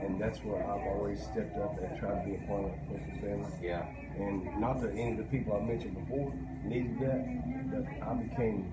[0.00, 3.20] And that's where I've always stepped up and tried to be a part of the
[3.20, 3.50] family.
[3.62, 3.86] Yeah.
[4.16, 6.32] And not that any of the people I mentioned before
[6.64, 8.72] needed that, but I became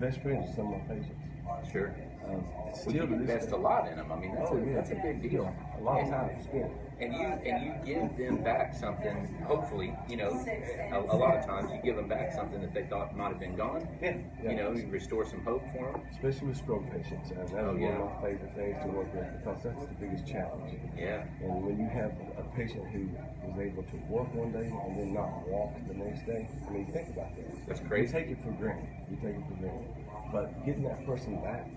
[0.00, 1.70] best friends with some of my patients.
[1.72, 1.94] Sure.
[2.28, 4.10] Um, Well, still you to this invest a lot in them.
[4.12, 4.74] I mean, that's, Oh, a, yeah.
[4.74, 5.52] that's a big deal.
[5.78, 6.72] A lot of time spent.
[6.98, 9.26] And you and you give them back something.
[9.46, 10.30] Hopefully, you know,
[10.92, 13.40] a, a lot of times you give them back something that they thought might have
[13.40, 13.86] been gone.
[14.00, 14.16] Yeah.
[14.42, 14.50] yeah.
[14.50, 16.00] You know, you restore some hope for them.
[16.12, 17.30] especially with stroke patients.
[17.30, 17.98] And that Oh, yeah.
[17.98, 20.78] one of my favorite things to work with because that's the biggest challenge.
[20.96, 21.24] Yeah.
[21.42, 23.08] And when you have a patient who
[23.46, 26.86] was able to work one day and then not walk the next day, I mean,
[26.92, 27.66] think about that.
[27.68, 28.12] That's You crazy.
[28.12, 28.88] take it for granted.
[29.10, 29.92] You take it for granted.
[30.32, 31.68] But getting that person back,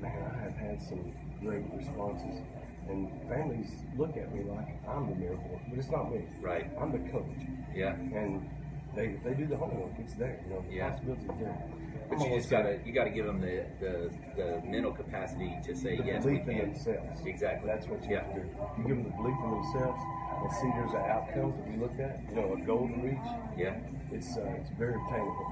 [0.00, 1.12] man, I have had some
[1.44, 2.40] great responses.
[2.88, 6.24] And families look at me like I'm the miracle, but it's not me.
[6.40, 6.66] Right.
[6.80, 7.46] I'm the coach.
[7.74, 7.94] Yeah.
[7.94, 8.48] And
[8.94, 9.92] they, they do the homework.
[9.98, 10.40] It's there.
[10.44, 10.98] You know, the Yeah.
[11.40, 11.62] there.
[12.10, 15.74] But I'm you just gotta you gotta give them the, the, the mental capacity to
[15.74, 16.24] say the yes.
[16.24, 16.72] We belief in can.
[16.72, 17.20] themselves.
[17.24, 17.70] Exactly.
[17.70, 18.24] That's what you Yeah.
[18.24, 18.48] have to do.
[18.78, 20.02] You give them the belief in themselves
[20.42, 23.28] and see there's an outcome to be looked at, you know, a goal to reach.
[23.56, 23.78] Yeah.
[24.10, 25.46] It's uh, it's very obtainable.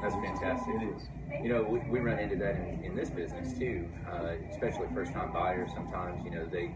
[0.00, 0.74] That's fantastic.
[0.76, 1.02] It is.
[1.42, 5.12] You know, we, we run into that in, in this business too, uh, especially first
[5.12, 5.70] time buyers.
[5.74, 6.70] Sometimes, you know, they,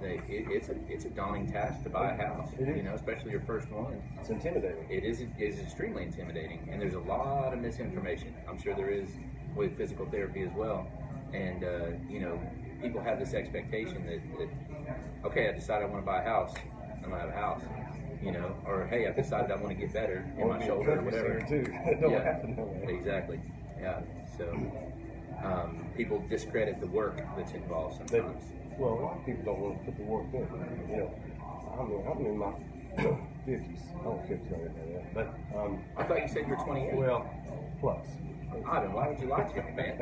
[0.00, 2.50] they it, it's a it's a daunting task to buy a house.
[2.58, 4.00] You know, especially your first one.
[4.20, 4.86] It's intimidating.
[4.88, 8.32] It is it is extremely intimidating, and there's a lot of misinformation.
[8.48, 9.08] I'm sure there is
[9.56, 10.86] with physical therapy as well.
[11.32, 12.40] And uh, you know,
[12.80, 16.54] people have this expectation that, that okay, I decided I want to buy a house.
[17.02, 17.62] I'm gonna have a house.
[18.22, 21.02] You know, or hey, I've decided I want to get better in my shoulder or
[21.02, 21.40] whatever.
[21.48, 21.64] too.
[22.10, 22.38] Yeah,
[22.88, 23.40] exactly.
[23.80, 24.00] Yeah.
[24.36, 24.52] So
[25.44, 28.42] um, people discredit the work that's involved They, sometimes.
[28.76, 30.48] well, a lot of people don't want to put the work in.
[30.90, 31.14] You know,
[31.78, 32.52] I mean, I'm in my
[33.46, 33.82] 50s.
[34.00, 36.94] I don't care if you that, but um, I thought you said you were 28.
[36.96, 37.24] well,
[37.80, 38.06] plus.
[38.66, 40.00] Ivan, why would you lie to me, man?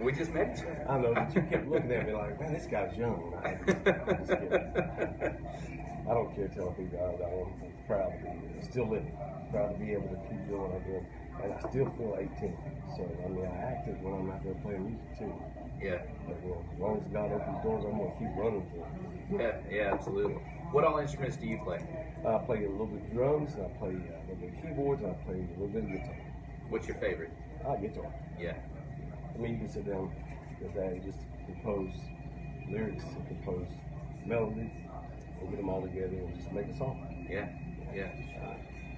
[0.00, 0.86] We just met other.
[0.88, 3.32] I know, but you kept looking at me like, man, this guy's young.
[6.08, 6.46] I, I'm just kidding.
[6.46, 9.12] I don't care telling people I, I am proud to be still living,
[9.50, 11.06] proud to be able to keep doing what I'm doing,
[11.42, 12.56] and I still feel 18.
[12.96, 15.34] So I mean, I acted when I'm out there playing music too.
[15.82, 15.98] Yeah.
[16.26, 18.92] But you know, as long as God opens doors, I'm gonna keep running for it.
[19.26, 20.34] Yeah, yeah, absolutely.
[20.72, 21.82] What all instruments do you play?
[22.26, 25.02] I play a little bit of drums, I play uh, a little bit of keyboards,
[25.04, 26.16] I play a little bit of guitar.
[26.70, 27.32] What's your favorite?
[27.66, 28.10] I guitar.
[28.38, 28.56] Yeah,
[29.34, 30.10] I mean, you can sit down
[30.60, 31.92] with that and just compose
[32.70, 33.68] lyrics and compose
[34.24, 34.72] melodies
[35.40, 37.26] and get them all together and just make a song.
[37.30, 37.48] yeah,
[37.94, 38.08] yeah.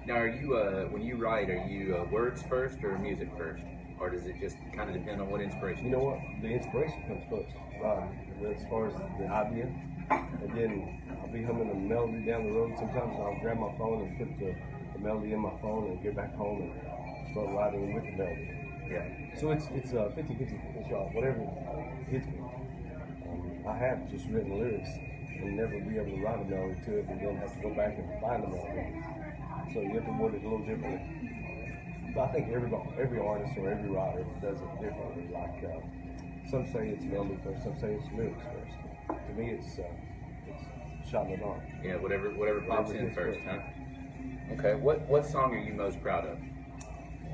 [0.05, 3.61] Now, are you uh, when you write, are you uh, words first or music first,
[3.99, 5.85] or does it just kind of depend on what inspiration?
[5.85, 6.19] You know what?
[6.41, 7.53] The inspiration comes first.
[7.79, 9.69] As far as the idea,
[10.09, 12.73] and then I'll be humming a melody down the road.
[12.77, 14.55] Sometimes I'll grab my phone and put the,
[14.93, 18.49] the melody in my phone and get back home and start writing with the melody.
[18.89, 21.45] Yeah, So it's it's a 50 50 shot, whatever
[22.09, 22.39] hits me.
[23.29, 24.89] Um, I have just written lyrics
[25.41, 27.73] and never be able to write a melody to it and then have to go
[27.73, 29.03] back and find a melody.
[29.73, 32.11] So you have to word it a little differently.
[32.15, 35.29] But I think every every artist or every writer does it differently.
[35.31, 35.79] Like uh,
[36.49, 39.27] some say it's melody first, some say it's lyrics first.
[39.27, 39.83] To me, it's uh,
[40.47, 41.61] it's shot in the dark.
[41.83, 43.39] Yeah, whatever whatever pops in first, first.
[43.47, 44.53] huh?
[44.53, 44.75] Okay.
[44.75, 46.37] What what song are you most proud of?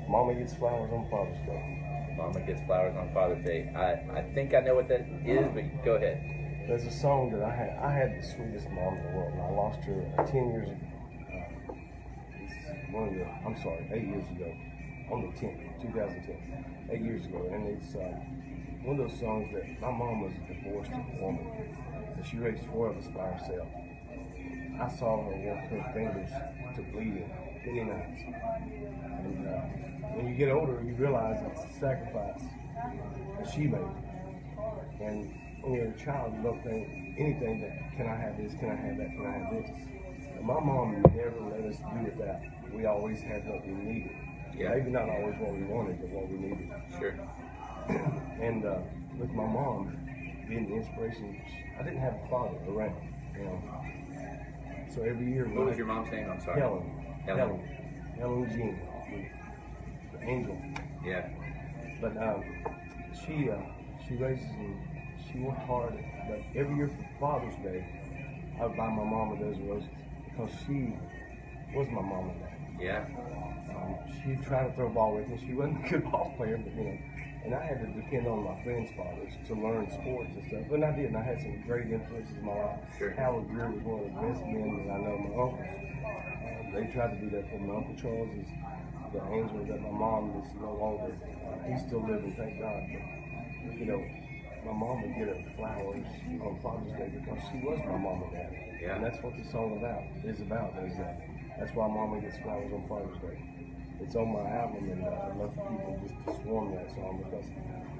[0.08, 2.14] Mama gets flowers on Father's Day.
[2.16, 3.72] Mama gets flowers on Father's Day.
[3.74, 6.35] I, I think I know what that is, but go ahead.
[6.66, 7.78] There's a song that I had.
[7.78, 10.82] I had the sweetest mom in the world, and I lost her ten years ago.
[11.30, 13.22] Uh, the.
[13.46, 14.50] I'm sorry, eight years ago,
[15.12, 18.18] on the 10th, 2010, eight years ago, and it's uh,
[18.82, 20.90] one of those songs that my mom was a divorced
[21.22, 21.46] woman,
[22.16, 23.68] and she raised four of us by herself.
[24.82, 26.30] I saw her work her fingers
[26.74, 27.30] to bleeding
[27.64, 29.60] many nights, and uh,
[30.18, 32.42] when you get older, you realize it's a sacrifice
[33.38, 33.86] that she made.
[34.98, 35.30] And
[35.74, 38.96] you're a child, you don't think anything that can I have this, can I have
[38.98, 39.70] that, can I have this.
[40.36, 42.40] And my mom never let us do without.
[42.72, 44.16] We always had what we needed.
[44.56, 44.74] Yeah.
[44.74, 46.70] Maybe not always what we wanted, but what we needed.
[46.98, 47.14] Sure.
[48.40, 48.80] And uh,
[49.18, 49.96] with my mom
[50.46, 51.40] being the inspiration,
[51.78, 52.94] I didn't have a father around.
[53.34, 53.62] You know.
[54.94, 56.28] So every year, What was your mom's name?
[56.30, 56.60] I'm sorry.
[56.60, 56.82] Helen,
[57.24, 57.38] Helen.
[57.38, 57.60] Helen,
[58.18, 58.78] Helen Jean,
[60.12, 60.60] the, the angel.
[61.04, 61.28] Yeah.
[62.00, 62.44] But um,
[63.14, 63.56] she uh,
[64.06, 64.74] she raises me.
[65.38, 66.04] Worked hard.
[66.28, 67.84] But every year for Father's Day,
[68.58, 69.88] I would buy my mom a dozen roses
[70.24, 70.96] because she
[71.74, 72.80] was my mom and.
[72.80, 73.04] Yeah.
[73.72, 75.40] Um, she tried to throw ball with me.
[75.46, 76.98] She wasn't a good ball player, but you know.
[77.44, 80.66] And I had to depend on my friends' fathers to learn sports and stuff.
[80.72, 81.06] And I did.
[81.06, 82.80] And I had some great influences in my life.
[82.98, 83.12] Sure.
[83.12, 85.16] Howard Greer was one of the best men that I know.
[85.20, 85.72] My uncles.
[86.02, 87.68] Um, they tried to do that for me.
[87.68, 88.48] My Uncle Charles is
[89.14, 91.14] the angel that my mom is no longer.
[91.14, 92.82] Uh, he's still living, thank God.
[93.64, 94.02] But, you know,
[94.66, 96.06] my mom would get her flowers
[96.42, 98.50] on Father's Day because she was my mom and dad.
[98.82, 98.96] Yeah.
[98.96, 100.74] And that's what the song about is about.
[100.82, 101.22] Is that
[101.58, 103.38] that's why Mama gets flowers on Father's Day.
[104.00, 107.46] It's on my album, and uh, I'd love people just to swarm that song because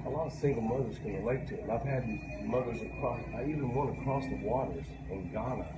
[0.04, 1.62] a lot of single mothers can relate to it.
[1.62, 2.04] And I've had
[2.44, 3.20] mothers across.
[3.34, 5.70] I even went across the waters in Ghana,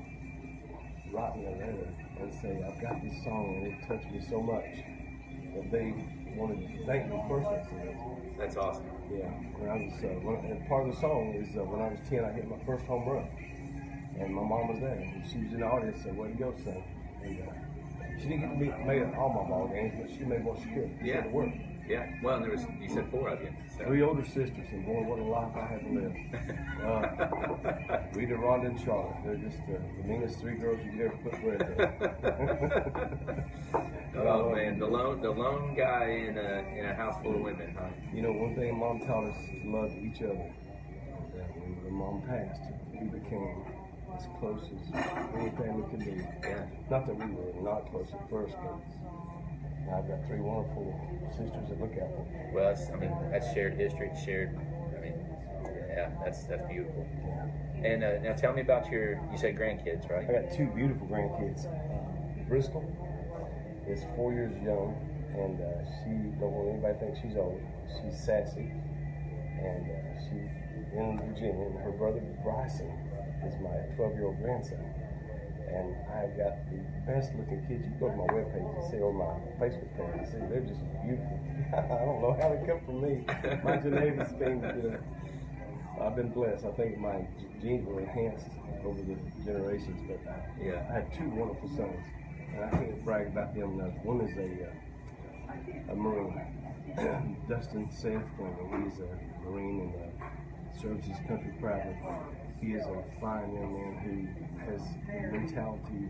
[1.12, 4.40] write me a letter and say, "I've got this song, and it touched me so
[4.40, 4.82] much
[5.54, 5.94] that they
[6.36, 8.84] wanted to thank me personally for it." That's awesome.
[9.10, 9.26] Yeah,
[9.58, 11.98] when I was, uh, when, and part of the song is uh, when I was
[12.08, 13.26] 10, I hit my first home run.
[14.20, 14.94] And my mom was there.
[14.94, 16.82] And she was in the audience, said, Way to go, son.
[17.22, 17.52] And uh,
[18.20, 20.68] she didn't get to meet, make all my ball games, but she made what she
[20.74, 20.90] could.
[21.02, 21.22] Yeah.
[21.22, 21.50] to work.
[21.88, 22.06] Yeah.
[22.22, 23.50] Well, and there was you said four of you.
[23.76, 23.84] So.
[23.84, 26.14] Three older sisters, and boy, what a life I had to live.
[26.78, 27.00] Uh,
[28.14, 29.16] Rita, Rhonda, and Charlotte.
[29.24, 31.60] They're just uh, the meanest three girls you could ever put in.
[34.16, 37.74] oh man, the lone the lone guy in a in a house full of women,
[37.78, 37.88] huh?
[38.14, 40.34] You know, one thing mom taught us is to love each other.
[40.34, 41.44] And, uh,
[41.82, 43.64] when mom passed, we became
[44.16, 44.94] as close as
[45.34, 46.24] any family could be.
[46.42, 46.64] Yeah.
[46.90, 48.78] Not that we were not close at first, but
[49.92, 50.92] I've got three wonderful
[51.30, 52.38] sisters that look out for me.
[52.52, 54.56] Well, that's, I mean, that's shared history, shared.
[54.96, 55.14] I mean,
[55.88, 57.06] yeah, that's that's beautiful.
[57.82, 59.20] And uh, now tell me about your.
[59.30, 60.28] You said grandkids, right?
[60.28, 61.66] I got two beautiful grandkids.
[61.66, 62.84] Uh, Bristol
[63.86, 64.96] is four years young,
[65.34, 67.60] and uh, she don't want anybody to think she's old.
[67.86, 68.70] She's sassy,
[69.60, 70.50] and uh, she's
[70.92, 71.66] in Virginia.
[71.66, 72.90] And her brother Bryson
[73.46, 74.78] is my 12-year-old grandson.
[75.68, 77.84] And I've got the best looking kids.
[77.84, 80.80] You go to my webpage and see on my Facebook page and see they're just
[81.04, 81.38] beautiful.
[81.76, 83.24] I don't know how they come from me.
[83.64, 84.98] My genetic thing, you know.
[86.00, 86.64] I've been blessed.
[86.64, 87.26] I think my
[87.60, 88.46] genes were enhanced
[88.84, 90.86] over the generations, but I, Yeah.
[90.88, 92.06] I have two wonderful sons,
[92.54, 93.94] and I can't brag about them enough.
[94.04, 96.40] One is a uh, a Marine,
[97.48, 98.90] Dustin Seth Fleming.
[98.90, 99.08] He's a
[99.44, 101.96] Marine and uh, serves his country proudly.
[102.60, 106.08] He is a fine young man who has the mentality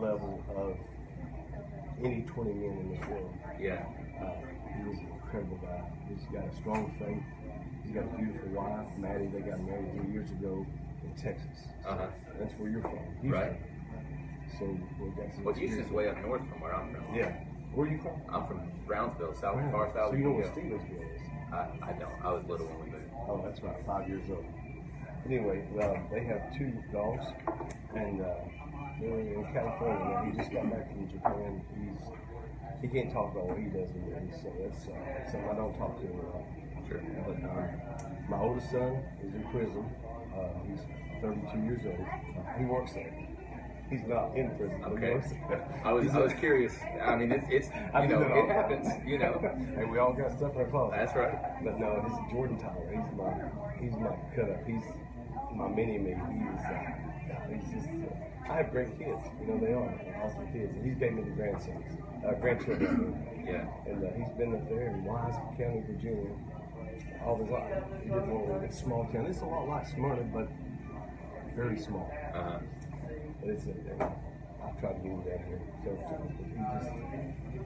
[0.00, 0.76] level of
[2.04, 3.30] any 20 men in this world.
[3.60, 3.84] Yeah.
[4.20, 4.32] Uh,
[4.74, 5.82] he is an incredible guy.
[6.08, 7.22] He's got a strong faith.
[7.84, 9.26] He's got a beautiful wife, Maddie.
[9.26, 10.64] They got married three years ago
[11.04, 11.68] in Texas.
[11.82, 12.06] So Uh-huh.
[12.38, 13.30] That's where you're from, Houston.
[13.30, 13.56] Right.
[14.58, 14.64] So
[15.00, 17.14] we got some Well, Houston's way up north from where I'm from.
[17.14, 17.32] Yeah.
[17.74, 18.20] Where are you from?
[18.32, 19.70] I'm from Brownsville, South Wow.
[19.70, 20.10] far south.
[20.10, 20.50] So you know can.
[20.50, 21.20] Stevensville is?
[21.52, 22.12] I, I don't.
[22.24, 23.10] I was little when we moved.
[23.28, 24.44] Oh, that's about five years old.
[25.26, 27.26] Anyway, uh, they have two dogs,
[27.94, 28.34] and uh,
[29.00, 30.24] they're in California now.
[30.24, 31.62] He just got back from Japan.
[31.74, 32.08] He's
[32.80, 36.00] he can't talk about what he does in so that's uh, something I don't talk
[36.00, 36.44] to him about.
[36.88, 37.02] Sure.
[37.26, 37.68] But um,
[38.28, 39.84] my oldest son is in prison.
[40.32, 40.80] Uh, he's
[41.20, 42.00] 32 years old.
[42.00, 43.12] Uh, he works there.
[43.90, 44.82] He's not in prison.
[44.84, 45.20] Okay.
[45.84, 46.72] I was I was curious.
[47.04, 47.68] I mean, it's it's
[48.00, 48.86] you know it happens.
[49.04, 49.36] You know.
[49.76, 50.96] hey, we all got stuff in our closet.
[50.96, 51.36] That's right.
[51.62, 52.88] But no, this is Jordan Tyler.
[52.88, 53.34] He's my
[53.76, 54.64] he's my cut up.
[54.64, 54.84] He's
[55.54, 56.14] my mini me.
[56.14, 56.80] He's uh,
[57.52, 57.88] he's just.
[57.88, 59.22] Uh, I have great kids.
[59.40, 60.74] You know they are awesome kids.
[60.74, 61.84] And he's me the grandsons,
[62.26, 63.44] uh, grandchildren.
[63.46, 63.66] Yeah.
[63.86, 66.30] And uh, he's been up there in Wise County, Virginia,
[67.24, 67.82] all his life.
[68.02, 69.26] He want to in a small town.
[69.26, 70.48] It's a lot like Smyrna, but
[71.54, 72.10] very small.
[72.34, 72.58] Uh-huh.
[73.40, 73.70] But it's a,
[74.64, 75.60] I've tried to move down here.
[75.84, 75.98] So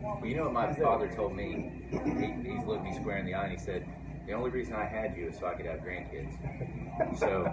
[0.02, 1.82] Well, you know what my father told me?
[1.90, 3.86] He, he's looked me square in the eye and he said,
[4.26, 6.32] the only reason I had you is so I could have grandkids.
[7.18, 7.44] So,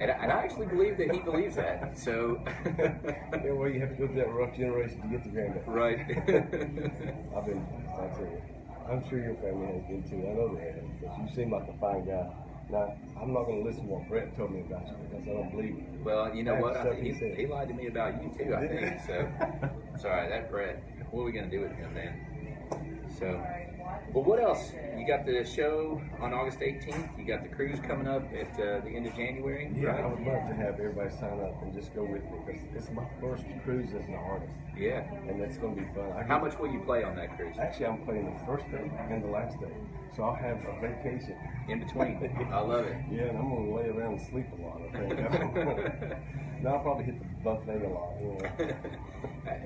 [0.00, 1.96] and, I- and I actually believe that he believes that.
[1.98, 2.42] So,
[2.78, 5.66] yeah, well, you have to go through that rough generation to get the grandkids.
[5.66, 5.98] right.
[7.36, 8.42] I've been, I tell you,
[8.90, 10.26] I'm sure your family has been too.
[10.26, 12.26] I know they have, because you seem like a fine guy.
[12.70, 15.32] Now, I'm not going to listen to what Brett told me about you because I
[15.32, 16.04] don't believe it.
[16.04, 16.76] well, you know what?
[16.76, 19.00] I think he he, he lied to me about you too, I think.
[19.06, 19.28] So,
[20.00, 20.82] sorry, that Brett.
[21.10, 23.08] What are we going to do with him, man?
[23.18, 23.26] So,
[24.12, 24.72] well, what else?
[24.96, 27.18] You got the show on August 18th.
[27.18, 30.20] You got the cruise coming up at uh, the end of January, Yeah, I would
[30.26, 33.44] love to have everybody sign up and just go with me because it's my first
[33.64, 35.04] cruise as an artist, Yeah.
[35.28, 36.12] and it's going to be fun.
[36.12, 37.56] I How much will you play on that cruise?
[37.58, 39.72] Actually, I'm playing the first day and the last day,
[40.14, 41.36] so I'll have a vacation.
[41.68, 42.18] In between.
[42.52, 42.96] I love it.
[43.10, 44.80] Yeah, and I'm going to lay around and sleep a lot.
[44.82, 45.18] I think.
[46.62, 48.14] now I'll probably hit the buffet a lot.
[48.20, 48.74] You know.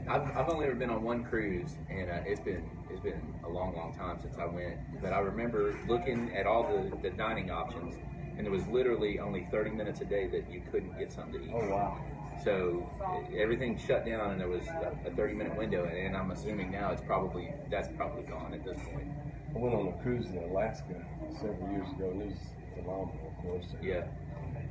[0.09, 3.49] I've, I've only ever been on one cruise, and uh, it's been it's been a
[3.49, 4.77] long, long time since I went.
[5.03, 7.96] But I remember looking at all the, the dining options,
[8.37, 11.46] and there was literally only 30 minutes a day that you couldn't get something to
[11.46, 11.53] eat.
[11.55, 12.00] Oh wow.
[12.42, 12.88] So
[13.37, 14.66] everything shut down, and there was
[15.07, 15.85] a 30 minute window.
[15.85, 19.09] And, and I'm assuming now it's probably that's probably gone at this point.
[19.55, 20.94] I went on a cruise in Alaska
[21.40, 22.38] several years ago, and it was
[22.74, 23.66] phenomenal, of course.
[23.81, 24.05] Yeah.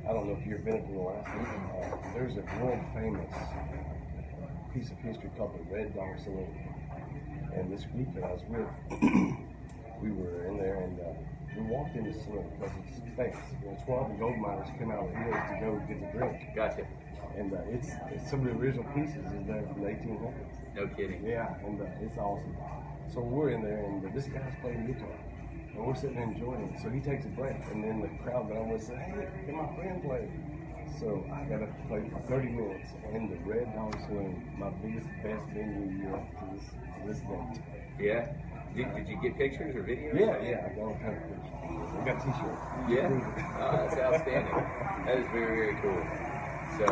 [0.08, 1.32] I don't know if you've been to Alaska.
[1.32, 3.32] Uh, there's a world famous
[4.74, 6.52] piece of history called the Red Dog Saloon.
[7.54, 9.00] And this group that I was with,
[10.02, 11.14] we were in there and uh,
[11.56, 13.38] we walked in the saloon because it's famous.
[13.62, 16.36] You know, 12 gold miners come out of the hills to go get the drink.
[16.56, 16.86] Gotcha.
[17.36, 20.74] And uh, it's, it's some of the original pieces is there from the 1800s.
[20.74, 21.24] No kidding.
[21.24, 22.56] Yeah, and uh, it's awesome.
[23.12, 25.14] So we're in there, and uh, this guy's playing guitar,
[25.74, 26.82] and we're sitting there enjoying it.
[26.82, 29.56] So he takes a break, and then the crowd that I'm with said, "Hey, can
[29.56, 30.28] my friend play?"
[31.00, 35.08] So I got to play for 30 minutes in the Red Dog Saloon, my biggest,
[35.22, 37.62] best venue yet to this to this day.
[37.98, 38.32] Yeah.
[38.76, 40.18] Did, did you get pictures or videos?
[40.18, 41.54] Yeah, yeah, I got all kind of pictures.
[41.94, 42.62] I got T-shirts.
[42.90, 43.10] Yeah,
[43.60, 44.54] oh, that's outstanding.
[45.06, 46.02] That is very, very cool.
[46.78, 46.86] So,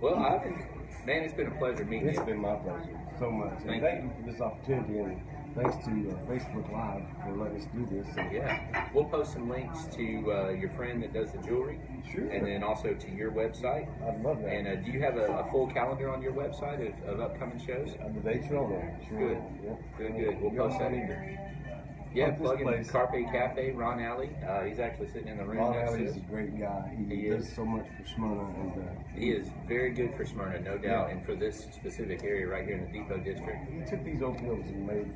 [0.00, 0.66] well, I've been,
[1.06, 2.22] man, it's been a pleasure meeting It's you.
[2.22, 3.54] It's been my pleasure so much.
[3.60, 5.20] And Thank thank, you for this opportunity, and
[5.54, 8.06] thanks to uh, Facebook Live for letting us do this.
[8.16, 12.28] And Yeah, we'll post some links to uh, your friend that does the jewelry, Sure.
[12.28, 13.86] and then also to your website.
[14.06, 14.52] I'd love that.
[14.52, 17.58] And uh, do you have a, a full calendar on your website of, of upcoming
[17.64, 17.90] shows?
[18.00, 19.00] Uh, the dates are on there.
[19.08, 19.18] Sure.
[19.18, 19.42] Good.
[19.64, 19.74] Yeah.
[19.98, 20.40] Good, good.
[20.40, 20.92] We'll You post that.
[20.92, 21.38] need to-
[22.14, 22.84] Yeah, Plug in.
[22.84, 24.30] Carpe Cafe, Ron Alley.
[24.48, 26.94] Uh, he's actually sitting in the room Ron Alley is a great guy.
[27.08, 27.56] He, He does is.
[27.56, 31.14] so much for Smyrna, and uh, He is very good for Smyrna, no doubt, Yeah.
[31.16, 33.58] and for this specific area right here in the Depot District.
[33.68, 35.10] he took these oak hills and made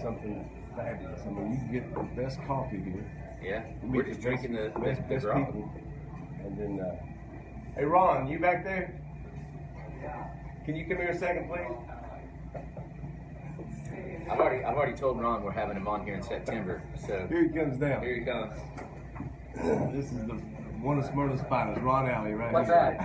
[0.00, 1.20] something fabulous.
[1.26, 3.04] I mean, you can get the best coffee here.
[3.42, 5.70] Yeah, we're just drinking the, best, the best people,
[6.44, 6.80] and then.
[6.80, 6.96] Uh,
[7.76, 8.98] hey, Ron, you back there?
[10.64, 11.76] Can you come here a second, please?
[14.30, 16.80] I've already, I've already told Ron we're having him on here in September.
[17.06, 18.00] So Here he comes down.
[18.02, 18.54] here he comes.
[19.92, 20.40] This is the
[20.82, 22.96] one of Smyrna's finest, Ron Alley, right What's here.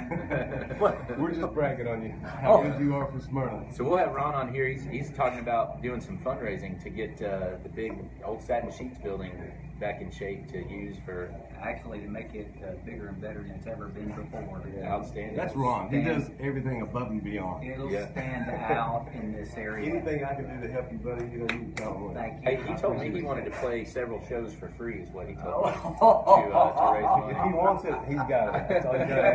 [0.79, 0.79] that?
[1.19, 2.13] We're just bragging on you.
[2.41, 2.63] How Oh.
[2.63, 3.65] good you are for Smyrna.
[3.73, 4.67] So we'll have Ron on here.
[4.67, 7.93] He's, he's talking about doing some fundraising to get uh, the big
[8.25, 9.31] old satin sheets building
[9.79, 11.29] back in shape to use for
[11.61, 14.63] actually to make it uh, bigger and better than it's ever been before.
[14.83, 15.35] outstanding.
[15.35, 15.89] That's Ron.
[15.89, 17.63] He does everything above and beyond.
[17.69, 18.09] It'll Yeah.
[18.11, 19.89] stand out in this area.
[19.89, 22.13] Anything I can do to help you, buddy, you know, you can count on.
[22.15, 22.49] Thank you.
[22.57, 25.01] Hey, he told me he wanted to play several shows for free.
[25.01, 28.55] Is what he told me to, uh, to raise If he wants it, he's got
[28.55, 28.67] it.
[28.69, 29.27] That's all you gotta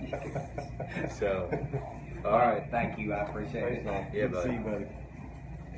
[0.00, 0.40] ask.
[1.20, 1.48] So,
[2.24, 2.64] all right.
[2.70, 3.12] Thank you.
[3.12, 3.88] I appreciate Thanks, it.
[3.88, 3.94] Ron.
[3.94, 4.48] Yeah, Good to buddy.
[4.48, 4.86] see you, buddy.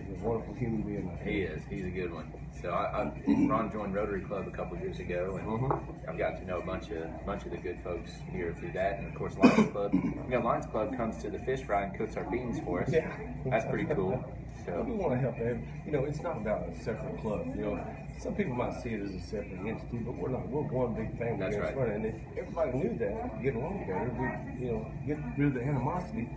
[0.09, 1.19] He's a wonderful human being.
[1.21, 1.25] I.
[1.29, 1.63] He is.
[1.69, 2.33] He's a good one.
[2.61, 3.13] So I, I
[3.49, 6.09] Ron joined Rotary Club a couple years ago, and Mhm.
[6.09, 8.99] I've gotten to know a bunch of bunch of the good folks here through that,
[8.99, 9.93] and of course Lions Club.
[9.95, 12.93] You know, Lions Club comes to the fish fry and cooks our beans for us.
[12.93, 13.11] Yeah.
[13.47, 14.23] That's pretty cool.
[14.67, 17.47] But we want to help every, you know, it's not about a separate club.
[17.57, 17.87] You know,
[18.21, 20.49] some people might see it as a separate entity, but we're not.
[20.49, 21.73] We're one big family That's right.
[21.75, 21.95] Smyrna.
[21.95, 25.63] And if everybody knew that, get along better, we, you know, get rid of the
[25.65, 26.29] animosity,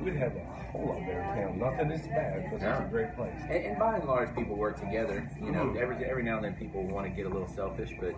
[0.00, 1.58] we'd have a whole lot better town.
[1.58, 3.34] Not that it's bad, but it's a great place.
[3.42, 5.28] and, and by and large, people work together.
[5.40, 5.76] You know, Mhm.
[5.80, 8.14] every every now and then people want to get a little selfish, but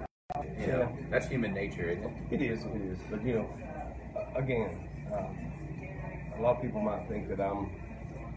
[0.59, 0.89] you know Yeah.
[1.11, 2.12] that's human nature, isn't it?
[2.30, 2.99] It is, it is.
[3.11, 3.49] But you know,
[4.36, 5.36] again, um,
[6.39, 7.70] a lot of people might think that I'm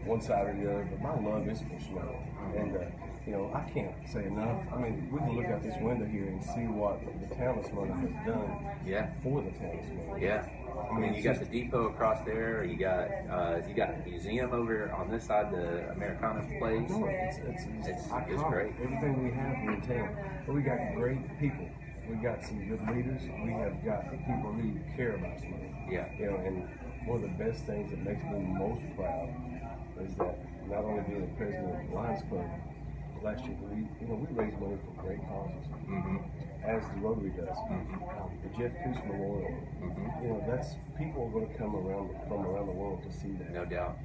[0.04, 2.16] one side or the other, but my love is for snow.
[2.56, 2.80] And uh,
[3.26, 4.62] you know, I can't say enough.
[4.72, 7.66] I mean, we can look out this window here and see what the town of
[7.66, 9.10] Smyrna has done Yeah.
[9.22, 10.20] for the town of Smyrna.
[10.24, 10.48] Yeah.
[10.90, 12.64] I mean, you got the depot across there.
[12.64, 16.88] You got uh, you got a museum over on this side, the Americana place.
[16.88, 18.72] No, it's, it's, it's, It's- it's great.
[18.82, 20.16] Everything we have in town.
[20.46, 21.68] But we got great people.
[22.08, 23.20] we got some good leaders.
[23.44, 25.68] We have got people who care about Smyrna.
[25.90, 26.06] Yeah.
[26.18, 26.64] You know, and
[27.06, 29.28] one of the best things that makes me most proud
[30.04, 30.38] is that
[30.68, 32.46] not only being the president of the Lions Club
[33.22, 36.18] last year, but we you know we raise money for great causes, Mm-hmm.
[36.68, 37.56] as the Rotary does.
[37.70, 39.56] Um, the Jeff Kuss Memorial.
[39.82, 40.22] Mm-hmm.
[40.22, 43.32] You know, that's people are going to come around from around the world to see
[43.40, 43.50] that.
[43.52, 43.96] No doubt.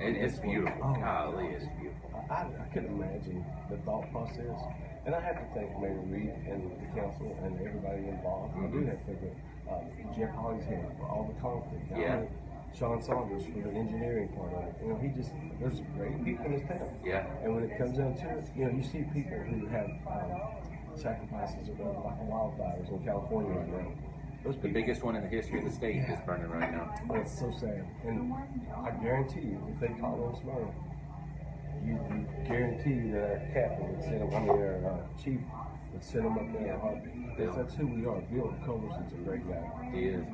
[0.00, 0.82] And it's beautiful.
[0.82, 0.94] Oh.
[1.00, 2.10] Golly, it's beautiful.
[2.30, 4.58] I, I couldn't imagine the thought process.
[5.06, 8.52] And I have to thank Mayor Reed and the council and everybody involved.
[8.58, 9.32] I do have to thank
[9.70, 9.80] uh,
[10.18, 11.86] Jeff Hollingshead for all the concrete.
[11.94, 12.22] I Yeah.
[12.76, 14.74] Sean Saunders for the engineering part of it.
[14.82, 16.88] You know, he just, there's great people in this town.
[17.04, 17.26] Yeah.
[17.42, 20.40] And when it comes down to it, you know, you see people who have um,
[20.94, 23.92] sacrifices of like wildfires in California right now.
[24.44, 26.94] Those The people, biggest one in the history of the state is burning right now.
[27.14, 27.84] it's so sad.
[28.04, 30.70] And I guarantee you, if they call on Smyrna,
[31.84, 35.40] you, you guarantee that our captain would send them, I mean, our uh, chief
[35.92, 37.38] would send them up there heartbeat.
[37.38, 38.20] That's, that's who we are.
[38.32, 39.90] Bill Culverson's a great guy.
[39.92, 40.24] He is.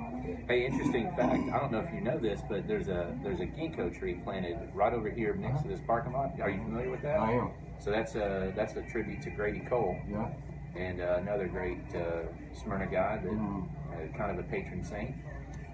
[0.48, 1.42] Hey, interesting fact.
[1.52, 4.56] I don't know if you know this, but there's a there's a ginkgo tree planted
[4.72, 6.32] right over here next to this parking lot.
[6.40, 7.18] Are you familiar with that?
[7.20, 7.50] I am.
[7.78, 10.28] So that's a that's a tribute to Grady Cole, Yeah.
[10.76, 12.22] and uh, another great uh,
[12.54, 13.68] Smyrna guy that Mhm.
[13.92, 15.14] uh, kind of a patron saint.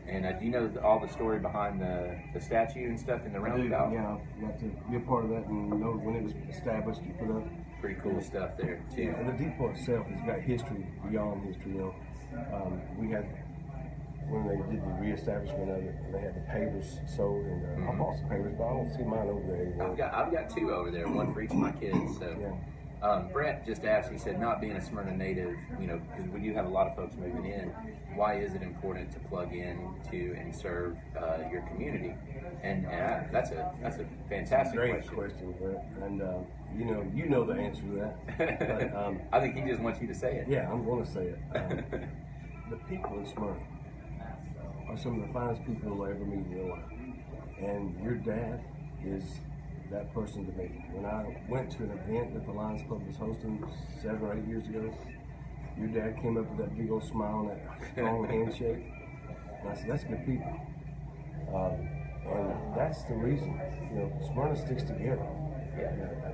[0.08, 3.32] And uh, do you know all the story behind the, the statue and stuff in
[3.32, 3.92] the roundabout?
[3.92, 7.00] yeah, I got to be a part of that and know when it was established,
[7.02, 7.46] you put up.
[7.80, 9.14] Pretty cool stuff there too.
[9.16, 11.72] And the depot itself has got history beyond history.
[11.72, 11.94] You know,
[12.52, 13.24] um, we had
[14.28, 17.94] when they did the reestablishment of it, they had the pavers sold, and uh, I
[17.96, 19.90] bought some pavers, but I don't see mine over there anymore.
[19.90, 22.18] I've got I've got two over there, one for each of my kids.
[22.18, 22.36] So.
[22.38, 22.52] Yeah.
[23.02, 26.40] Um, Brett just asked, he said, not being a Smyrna native, you know, because we
[26.40, 27.72] do have a lot of folks moving in,
[28.14, 32.14] why is it important to plug in to and serve uh, your community?
[32.62, 35.14] And, and I, that's a that's a fantastic Great question.
[35.14, 35.84] question, Brett.
[36.02, 36.38] And uh,
[36.76, 38.92] you know, you know the answer to that.
[38.92, 40.46] but, um, I think he just wants you to say it.
[40.48, 41.38] yeah, I'm going to say it.
[42.70, 43.58] Um, the people in Smyrna
[44.88, 46.84] are some of the finest people you'll ever meet in your life.
[47.58, 48.60] And your dad
[49.04, 49.24] is
[49.90, 50.84] that person to me.
[50.92, 53.64] When I went to an event that the Lions Club was hosting
[54.02, 54.92] seven or eight years ago,
[55.78, 58.84] your dad came up with that big old smile and that strong handshake.
[59.60, 60.60] And I said, that's good people.
[61.54, 61.88] Um,
[62.30, 63.60] and that's the reason,
[63.90, 65.26] you know, Smyrna sticks together.
[65.76, 66.30] Uh,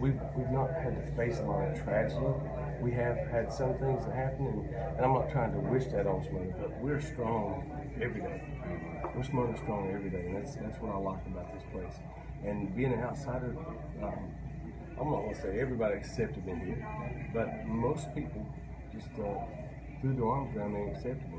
[0.00, 2.26] We've, we've not had to face a lot of tragedy.
[2.82, 6.06] We have had some things that happen, and, and I'm not trying to wish that
[6.06, 7.62] on Smyrna, but we're strong
[8.02, 8.42] every day.
[9.14, 11.94] We're Smyrna strong every day, and that's that's what I like about this place.
[12.44, 13.54] And being an outsider,
[14.02, 14.30] um,
[15.00, 18.46] I'm not gonna say everybody accepted me here, but most people
[18.92, 19.44] just uh,
[20.00, 21.38] threw their arms around me and accepted me.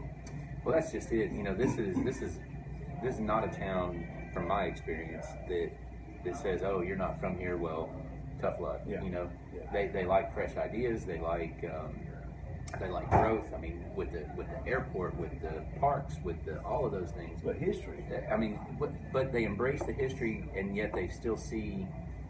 [0.64, 1.32] Well, that's just it.
[1.32, 2.40] You know, this is this is
[3.04, 5.70] this is not a town, from my experience, that
[6.26, 7.90] that says, "Oh, you're not from here." Well,
[8.42, 8.82] tough luck.
[8.88, 9.04] Yeah.
[9.04, 9.72] You know, Yeah.
[9.72, 11.06] they they like fresh ideas.
[11.06, 11.96] They like um,
[12.80, 13.46] they like growth.
[13.56, 17.12] I mean, with the with the airport, with the parks, with the all of those
[17.12, 17.42] things.
[17.44, 21.88] But history, I mean, but, but they embrace the history, and yet they still see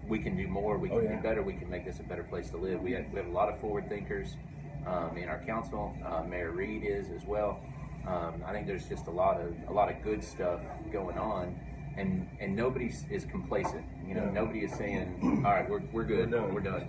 [0.08, 1.16] we can do more, we can Oh, yeah.
[1.16, 2.80] do better, we can make this a better place to live.
[2.82, 4.38] We have, we have a lot of forward thinkers
[4.86, 5.96] um, in our council.
[6.06, 7.60] Uh, Mayor Reed is as well.
[8.08, 10.60] Um, I think there's just a lot of a lot of good stuff
[10.92, 11.60] going on,
[11.98, 13.84] and and nobody is complacent.
[14.08, 14.42] You know, No.
[14.44, 16.54] nobody is saying, "All right, we're, we're good, We're done.
[16.54, 16.86] we're done."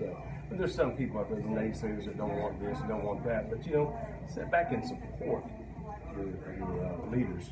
[0.46, 0.50] Stuff.
[0.50, 3.50] But there's some people out there, the naysayers that don't want this, don't want that.
[3.50, 3.98] But you know,
[4.32, 5.44] sit back and support
[6.16, 6.26] your,
[6.56, 7.50] your uh, leaders,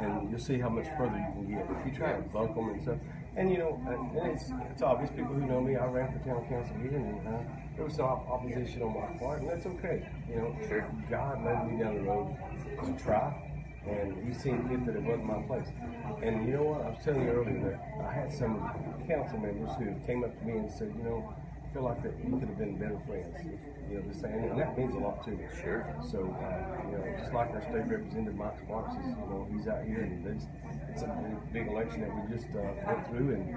[0.00, 1.66] and you'll see how much further you can get.
[1.80, 2.98] If you try to buck them and stuff,
[3.36, 5.10] and you know, and and it's it's obvious.
[5.10, 7.38] People who know me, I ran for town council here, and uh,
[7.76, 10.06] there was some opposition on my part, and that's okay.
[10.28, 10.86] You know, Sure.
[11.10, 12.36] God led me down the road
[12.84, 13.48] to try.
[13.84, 15.66] And he seen fit that it wasn't my place.
[16.22, 16.82] And you know what?
[16.86, 18.62] I was telling you earlier that I had some
[19.08, 21.41] council members who came up to me and said, you know, I
[21.72, 23.36] feel like that you could have been better friends.
[23.88, 25.44] You know, just saying, and that means a lot to me.
[25.62, 25.86] Sure.
[26.04, 29.68] So, uh, you know, just like our state representative Mike Sparks is, you know, he's
[29.68, 30.46] out here and it's,
[30.88, 31.06] it's a
[31.52, 33.34] big, big election that we just uh, went through.
[33.36, 33.48] And,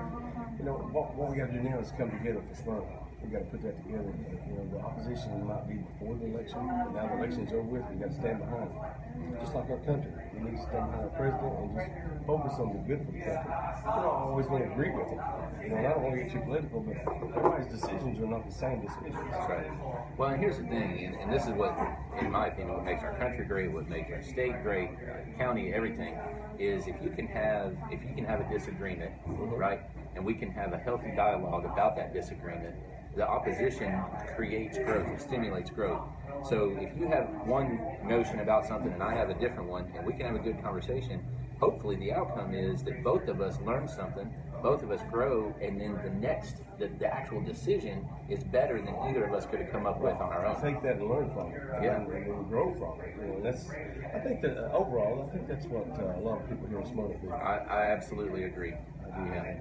[0.59, 3.04] you know, what, what we got to do now is come together for Smyrna.
[3.25, 4.13] We got to put that together.
[4.45, 7.81] You know, the opposition might be before the election, but now the election's over with,
[7.89, 9.41] we got to stand behind it.
[9.41, 11.89] Just like our country, we need to stand behind our president and just
[12.29, 13.49] focus on the good for the country.
[13.49, 15.21] We don't always want to agree with him.
[15.57, 17.01] You know, I don't want to get too political, but
[17.33, 19.17] everybody's decisions are not the same decisions.
[19.17, 19.73] That's right.
[20.21, 21.73] Well, and here's the thing, and, and this is what,
[22.21, 24.93] in my opinion, what makes our country great, what makes our state great,
[25.41, 26.13] county, everything,
[26.61, 29.81] is if you can have if you can have a disagreement, right,
[30.13, 32.75] and we can have a healthy dialogue about that disagreement,
[33.15, 34.01] the opposition
[34.35, 36.07] creates growth, it stimulates growth.
[36.49, 40.05] So if you have one notion about something and I have a different one, and
[40.05, 41.23] we can have a good conversation,
[41.59, 45.79] hopefully the outcome is that both of us learn something, both of us grow, and
[45.79, 49.71] then the next, the, the actual decision is better than either of us could have
[49.71, 50.61] come up with on our own.
[50.61, 52.01] Take that and learn from it, Yeah.
[52.01, 53.15] and, and, grow from it.
[53.19, 53.69] You know, that's.
[54.13, 56.79] I think that uh, overall, I think that's what uh, a lot of people here
[56.79, 57.31] in Smyrna do.
[57.31, 58.73] I, I absolutely agree.
[58.73, 59.55] I, Yeah.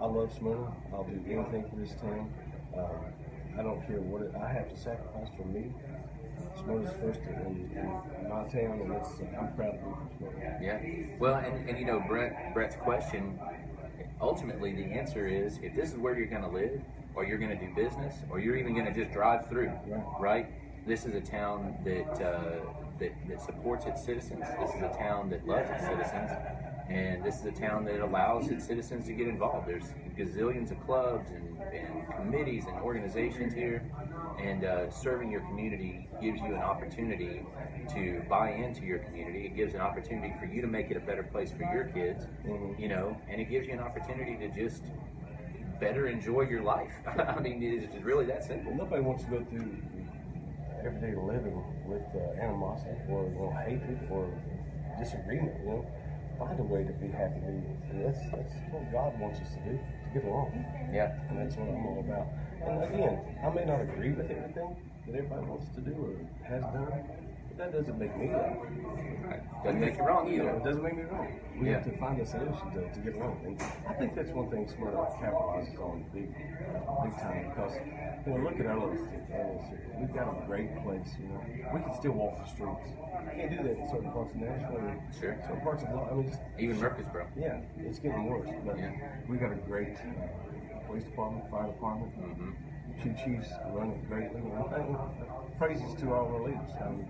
[0.00, 0.72] I love Smyrna.
[0.92, 2.30] I'll do anything for this town.
[2.76, 2.84] Um,
[3.58, 5.72] I don't care what it, I have to sacrifice for me.
[6.62, 10.58] Smyrna's first in, in my town, and it's, uh, I'm proud from Smyrna.
[10.62, 10.78] Yeah.
[11.18, 13.38] Well, and, and you know, Brett Brett's question.
[14.20, 16.80] Ultimately, the answer is if this is where you're going to live,
[17.14, 20.20] or you're going to do business, or you're even going to just drive through, Right.
[20.20, 20.86] right?
[20.86, 22.60] This is a town that uh,
[23.00, 24.44] that that supports its citizens.
[24.60, 26.30] This is a town that loves its citizens,
[26.88, 29.68] and this is a town that allows its citizens to get involved.
[29.68, 33.82] There's gazillions of clubs and, and committees and organizations here,
[34.42, 37.44] and uh, serving your community gives you an opportunity
[37.94, 39.44] to buy into your community.
[39.46, 42.24] It gives an opportunity for you to make it a better place for your kids,
[42.46, 42.78] Mhm.
[42.78, 44.84] you know, and it gives you an opportunity to just
[45.80, 46.92] better enjoy your life.
[47.06, 48.74] I mean, it's really that simple.
[48.74, 49.76] Nobody wants to go through
[50.84, 54.30] everyday living with uh, animosity or you know, hatred or
[54.98, 55.54] disagreement.
[55.60, 55.86] You know,
[56.38, 57.40] find a way to be happy.
[57.90, 61.12] And that's that's what God wants us to do to get along, Yeah.
[61.28, 62.26] and that's what I'm all about.
[62.66, 64.76] And again, I may not agree with everything
[65.06, 66.14] that everybody wants to do or
[66.46, 66.92] has done,
[67.58, 69.64] that doesn't make me right.
[69.64, 70.50] Doesn't make you wrong either.
[70.50, 71.28] it doesn't make me wrong.
[71.60, 73.42] We have to find a solution to, to get along.
[73.44, 77.74] And I think that's one thing Smyrna capitalizes on big, big time because,
[78.24, 79.18] you know, look at our little city.
[79.34, 79.82] Our little city.
[79.98, 81.42] We've got a great place, you know.
[81.74, 82.86] We can still walk the streets.
[83.10, 84.78] I can't do that in certain parts of Nashville.
[84.78, 85.36] and Sure.
[85.42, 87.26] Certain parts of, I mean, just, Even Murfreesboro.
[87.36, 88.48] yeah, it's getting worse.
[88.64, 88.94] But Yeah.
[89.28, 92.14] we got a great uh, police department, fire department.
[92.16, 92.50] Mm-hmm
[93.02, 94.40] Two chiefs running greatly.
[94.40, 94.96] And,
[95.56, 96.70] praises to all our leaders.
[96.84, 97.04] I'm the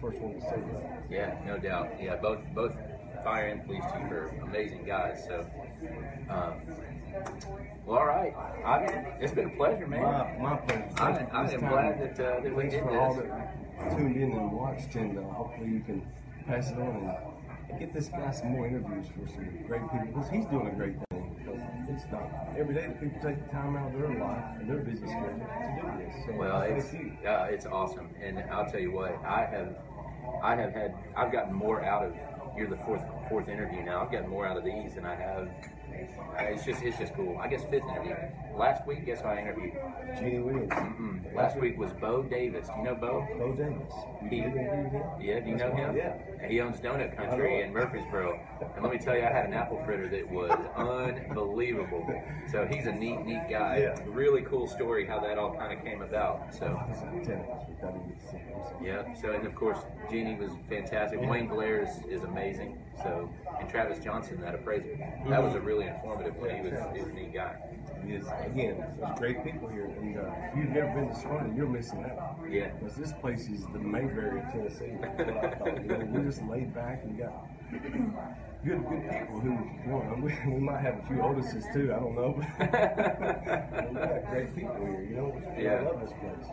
[0.00, 1.02] first one to say that.
[1.10, 1.90] Yeah, no doubt.
[2.00, 2.74] Yeah, both both
[3.24, 5.24] fire and police chief are amazing guys.
[5.26, 5.46] So,
[6.30, 6.60] um,
[7.86, 8.34] well, all right.
[8.64, 8.78] I
[9.20, 10.02] it's been a pleasure, man.
[10.02, 10.88] My, my pleasure.
[10.98, 11.70] I, I am time.
[11.70, 13.00] glad that, uh, that we did for this.
[13.00, 16.06] all that tuned in and watched, and uh, hopefully you can
[16.46, 16.88] pass it on
[17.68, 20.74] and, get this guy some more interviews for some great people because he's doing a
[20.74, 21.86] great thing.
[21.90, 24.78] It's not every day that people take the time out of their life and their
[24.78, 26.14] busy schedule to do this.
[26.26, 26.94] So Well, thank it's
[27.26, 29.76] uh, it's awesome, and I'll tell you what, I have
[30.42, 32.14] I have had I've gotten more out of
[32.56, 34.02] you're the fourth fourth interview now.
[34.02, 35.48] I've gotten more out of these than I have.
[35.92, 37.38] Uh, It's just it's just cool.
[37.38, 38.14] I guess fifth interview.
[38.56, 39.72] Last week, guess who I interviewed?
[40.18, 42.66] Jeannie Williams, Mm, last week was Bo Davis.
[42.68, 43.26] Do you know Bo?
[43.38, 43.92] Bo Davis.
[44.22, 45.02] You He- did interview him?
[45.20, 45.96] Yeah, do you know him?
[45.96, 46.14] Yeah.
[46.42, 48.40] And He owns Donut Country in Murfreesboro.
[48.74, 52.06] And let me tell you, I had an apple fritter that was unbelievable.
[52.50, 53.78] So he's a neat, neat guy.
[53.78, 53.98] Yeah.
[54.06, 56.52] Really cool story how that all kind of came about.
[56.52, 56.66] So.
[56.88, 57.78] He's out of town this week.
[57.82, 58.58] I didn't get to see him.
[58.60, 59.14] so- Yeah.
[59.14, 59.78] So and of course
[60.10, 61.20] Jeannie was fantastic.
[61.20, 62.78] Wayne Blair is, is amazing.
[63.02, 63.28] So
[63.60, 64.96] and Travis Johnson, that appraiser,
[65.28, 66.50] that was a really informative one.
[66.50, 67.56] He was he was a neat guy.
[68.06, 71.66] Is again, there's great people here, and uh, if you've never been to Smyrna, you're
[71.66, 72.38] missing out.
[72.48, 72.68] Yeah.
[72.68, 74.92] Because this place is the Mayberry of Tennessee.
[75.02, 75.82] That's what I thought.
[75.82, 77.46] You know, we're just laid back and got
[78.64, 79.50] good, good people who,
[79.86, 81.92] know, we, we might have a few Otises too.
[81.92, 85.02] I don't know, but we got great people here.
[85.02, 85.74] You know, Yeah.
[85.74, 86.48] I love this place.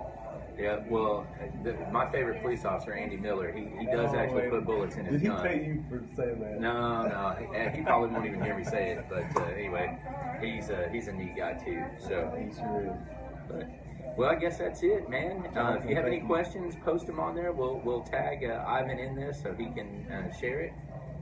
[0.58, 0.80] Yeah.
[0.89, 1.28] Well,
[1.64, 4.51] the, my favorite police officer, Andy Miller, he, he does Oh, actually wait.
[4.51, 5.43] put bullets in his Did he gun.
[5.43, 6.60] pay you for saying that?
[6.62, 7.36] No, no,
[7.72, 9.06] he, he probably won't even hear me say it.
[9.10, 9.97] But uh, anyway,
[10.41, 11.84] he's uh, he's a neat guy too.
[11.99, 13.49] So, He sure is.
[13.49, 13.70] but,
[14.18, 15.45] well, I guess that's it, man.
[15.58, 17.51] Uh, if you have any questions, post them on there.
[17.51, 20.74] We'll we'll tag uh, Ivan in this so he can uh, share it.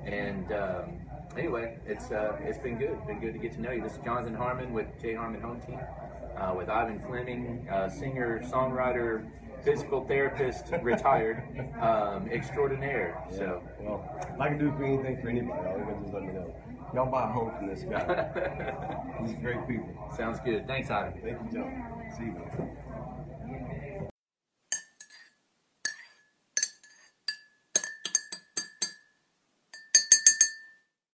[0.06, 1.00] And um,
[1.36, 2.98] anyway, it's uh, it's been good.
[3.08, 3.82] Been good to get to know you.
[3.82, 5.80] This is Jonathan Harmon with J Harmon Home Team,
[6.38, 9.26] uh, with Ivan Fleming, uh, singer, songwriter,
[9.64, 11.44] physical therapist, retired,
[11.82, 13.24] um, extraordinaire.
[13.30, 13.62] So.
[13.80, 14.04] Well,
[14.34, 16.34] if I can do for anything for anybody, all you gotta do is let me
[16.34, 16.54] know.
[16.94, 19.18] Y'all buy a home from this guy.
[19.26, 19.90] He's great people.
[20.16, 20.68] Sounds good.
[20.68, 21.14] Thanks, Ivan.
[21.24, 22.12] Thank you, John.
[22.16, 22.34] See you.
[22.34, 22.78] man.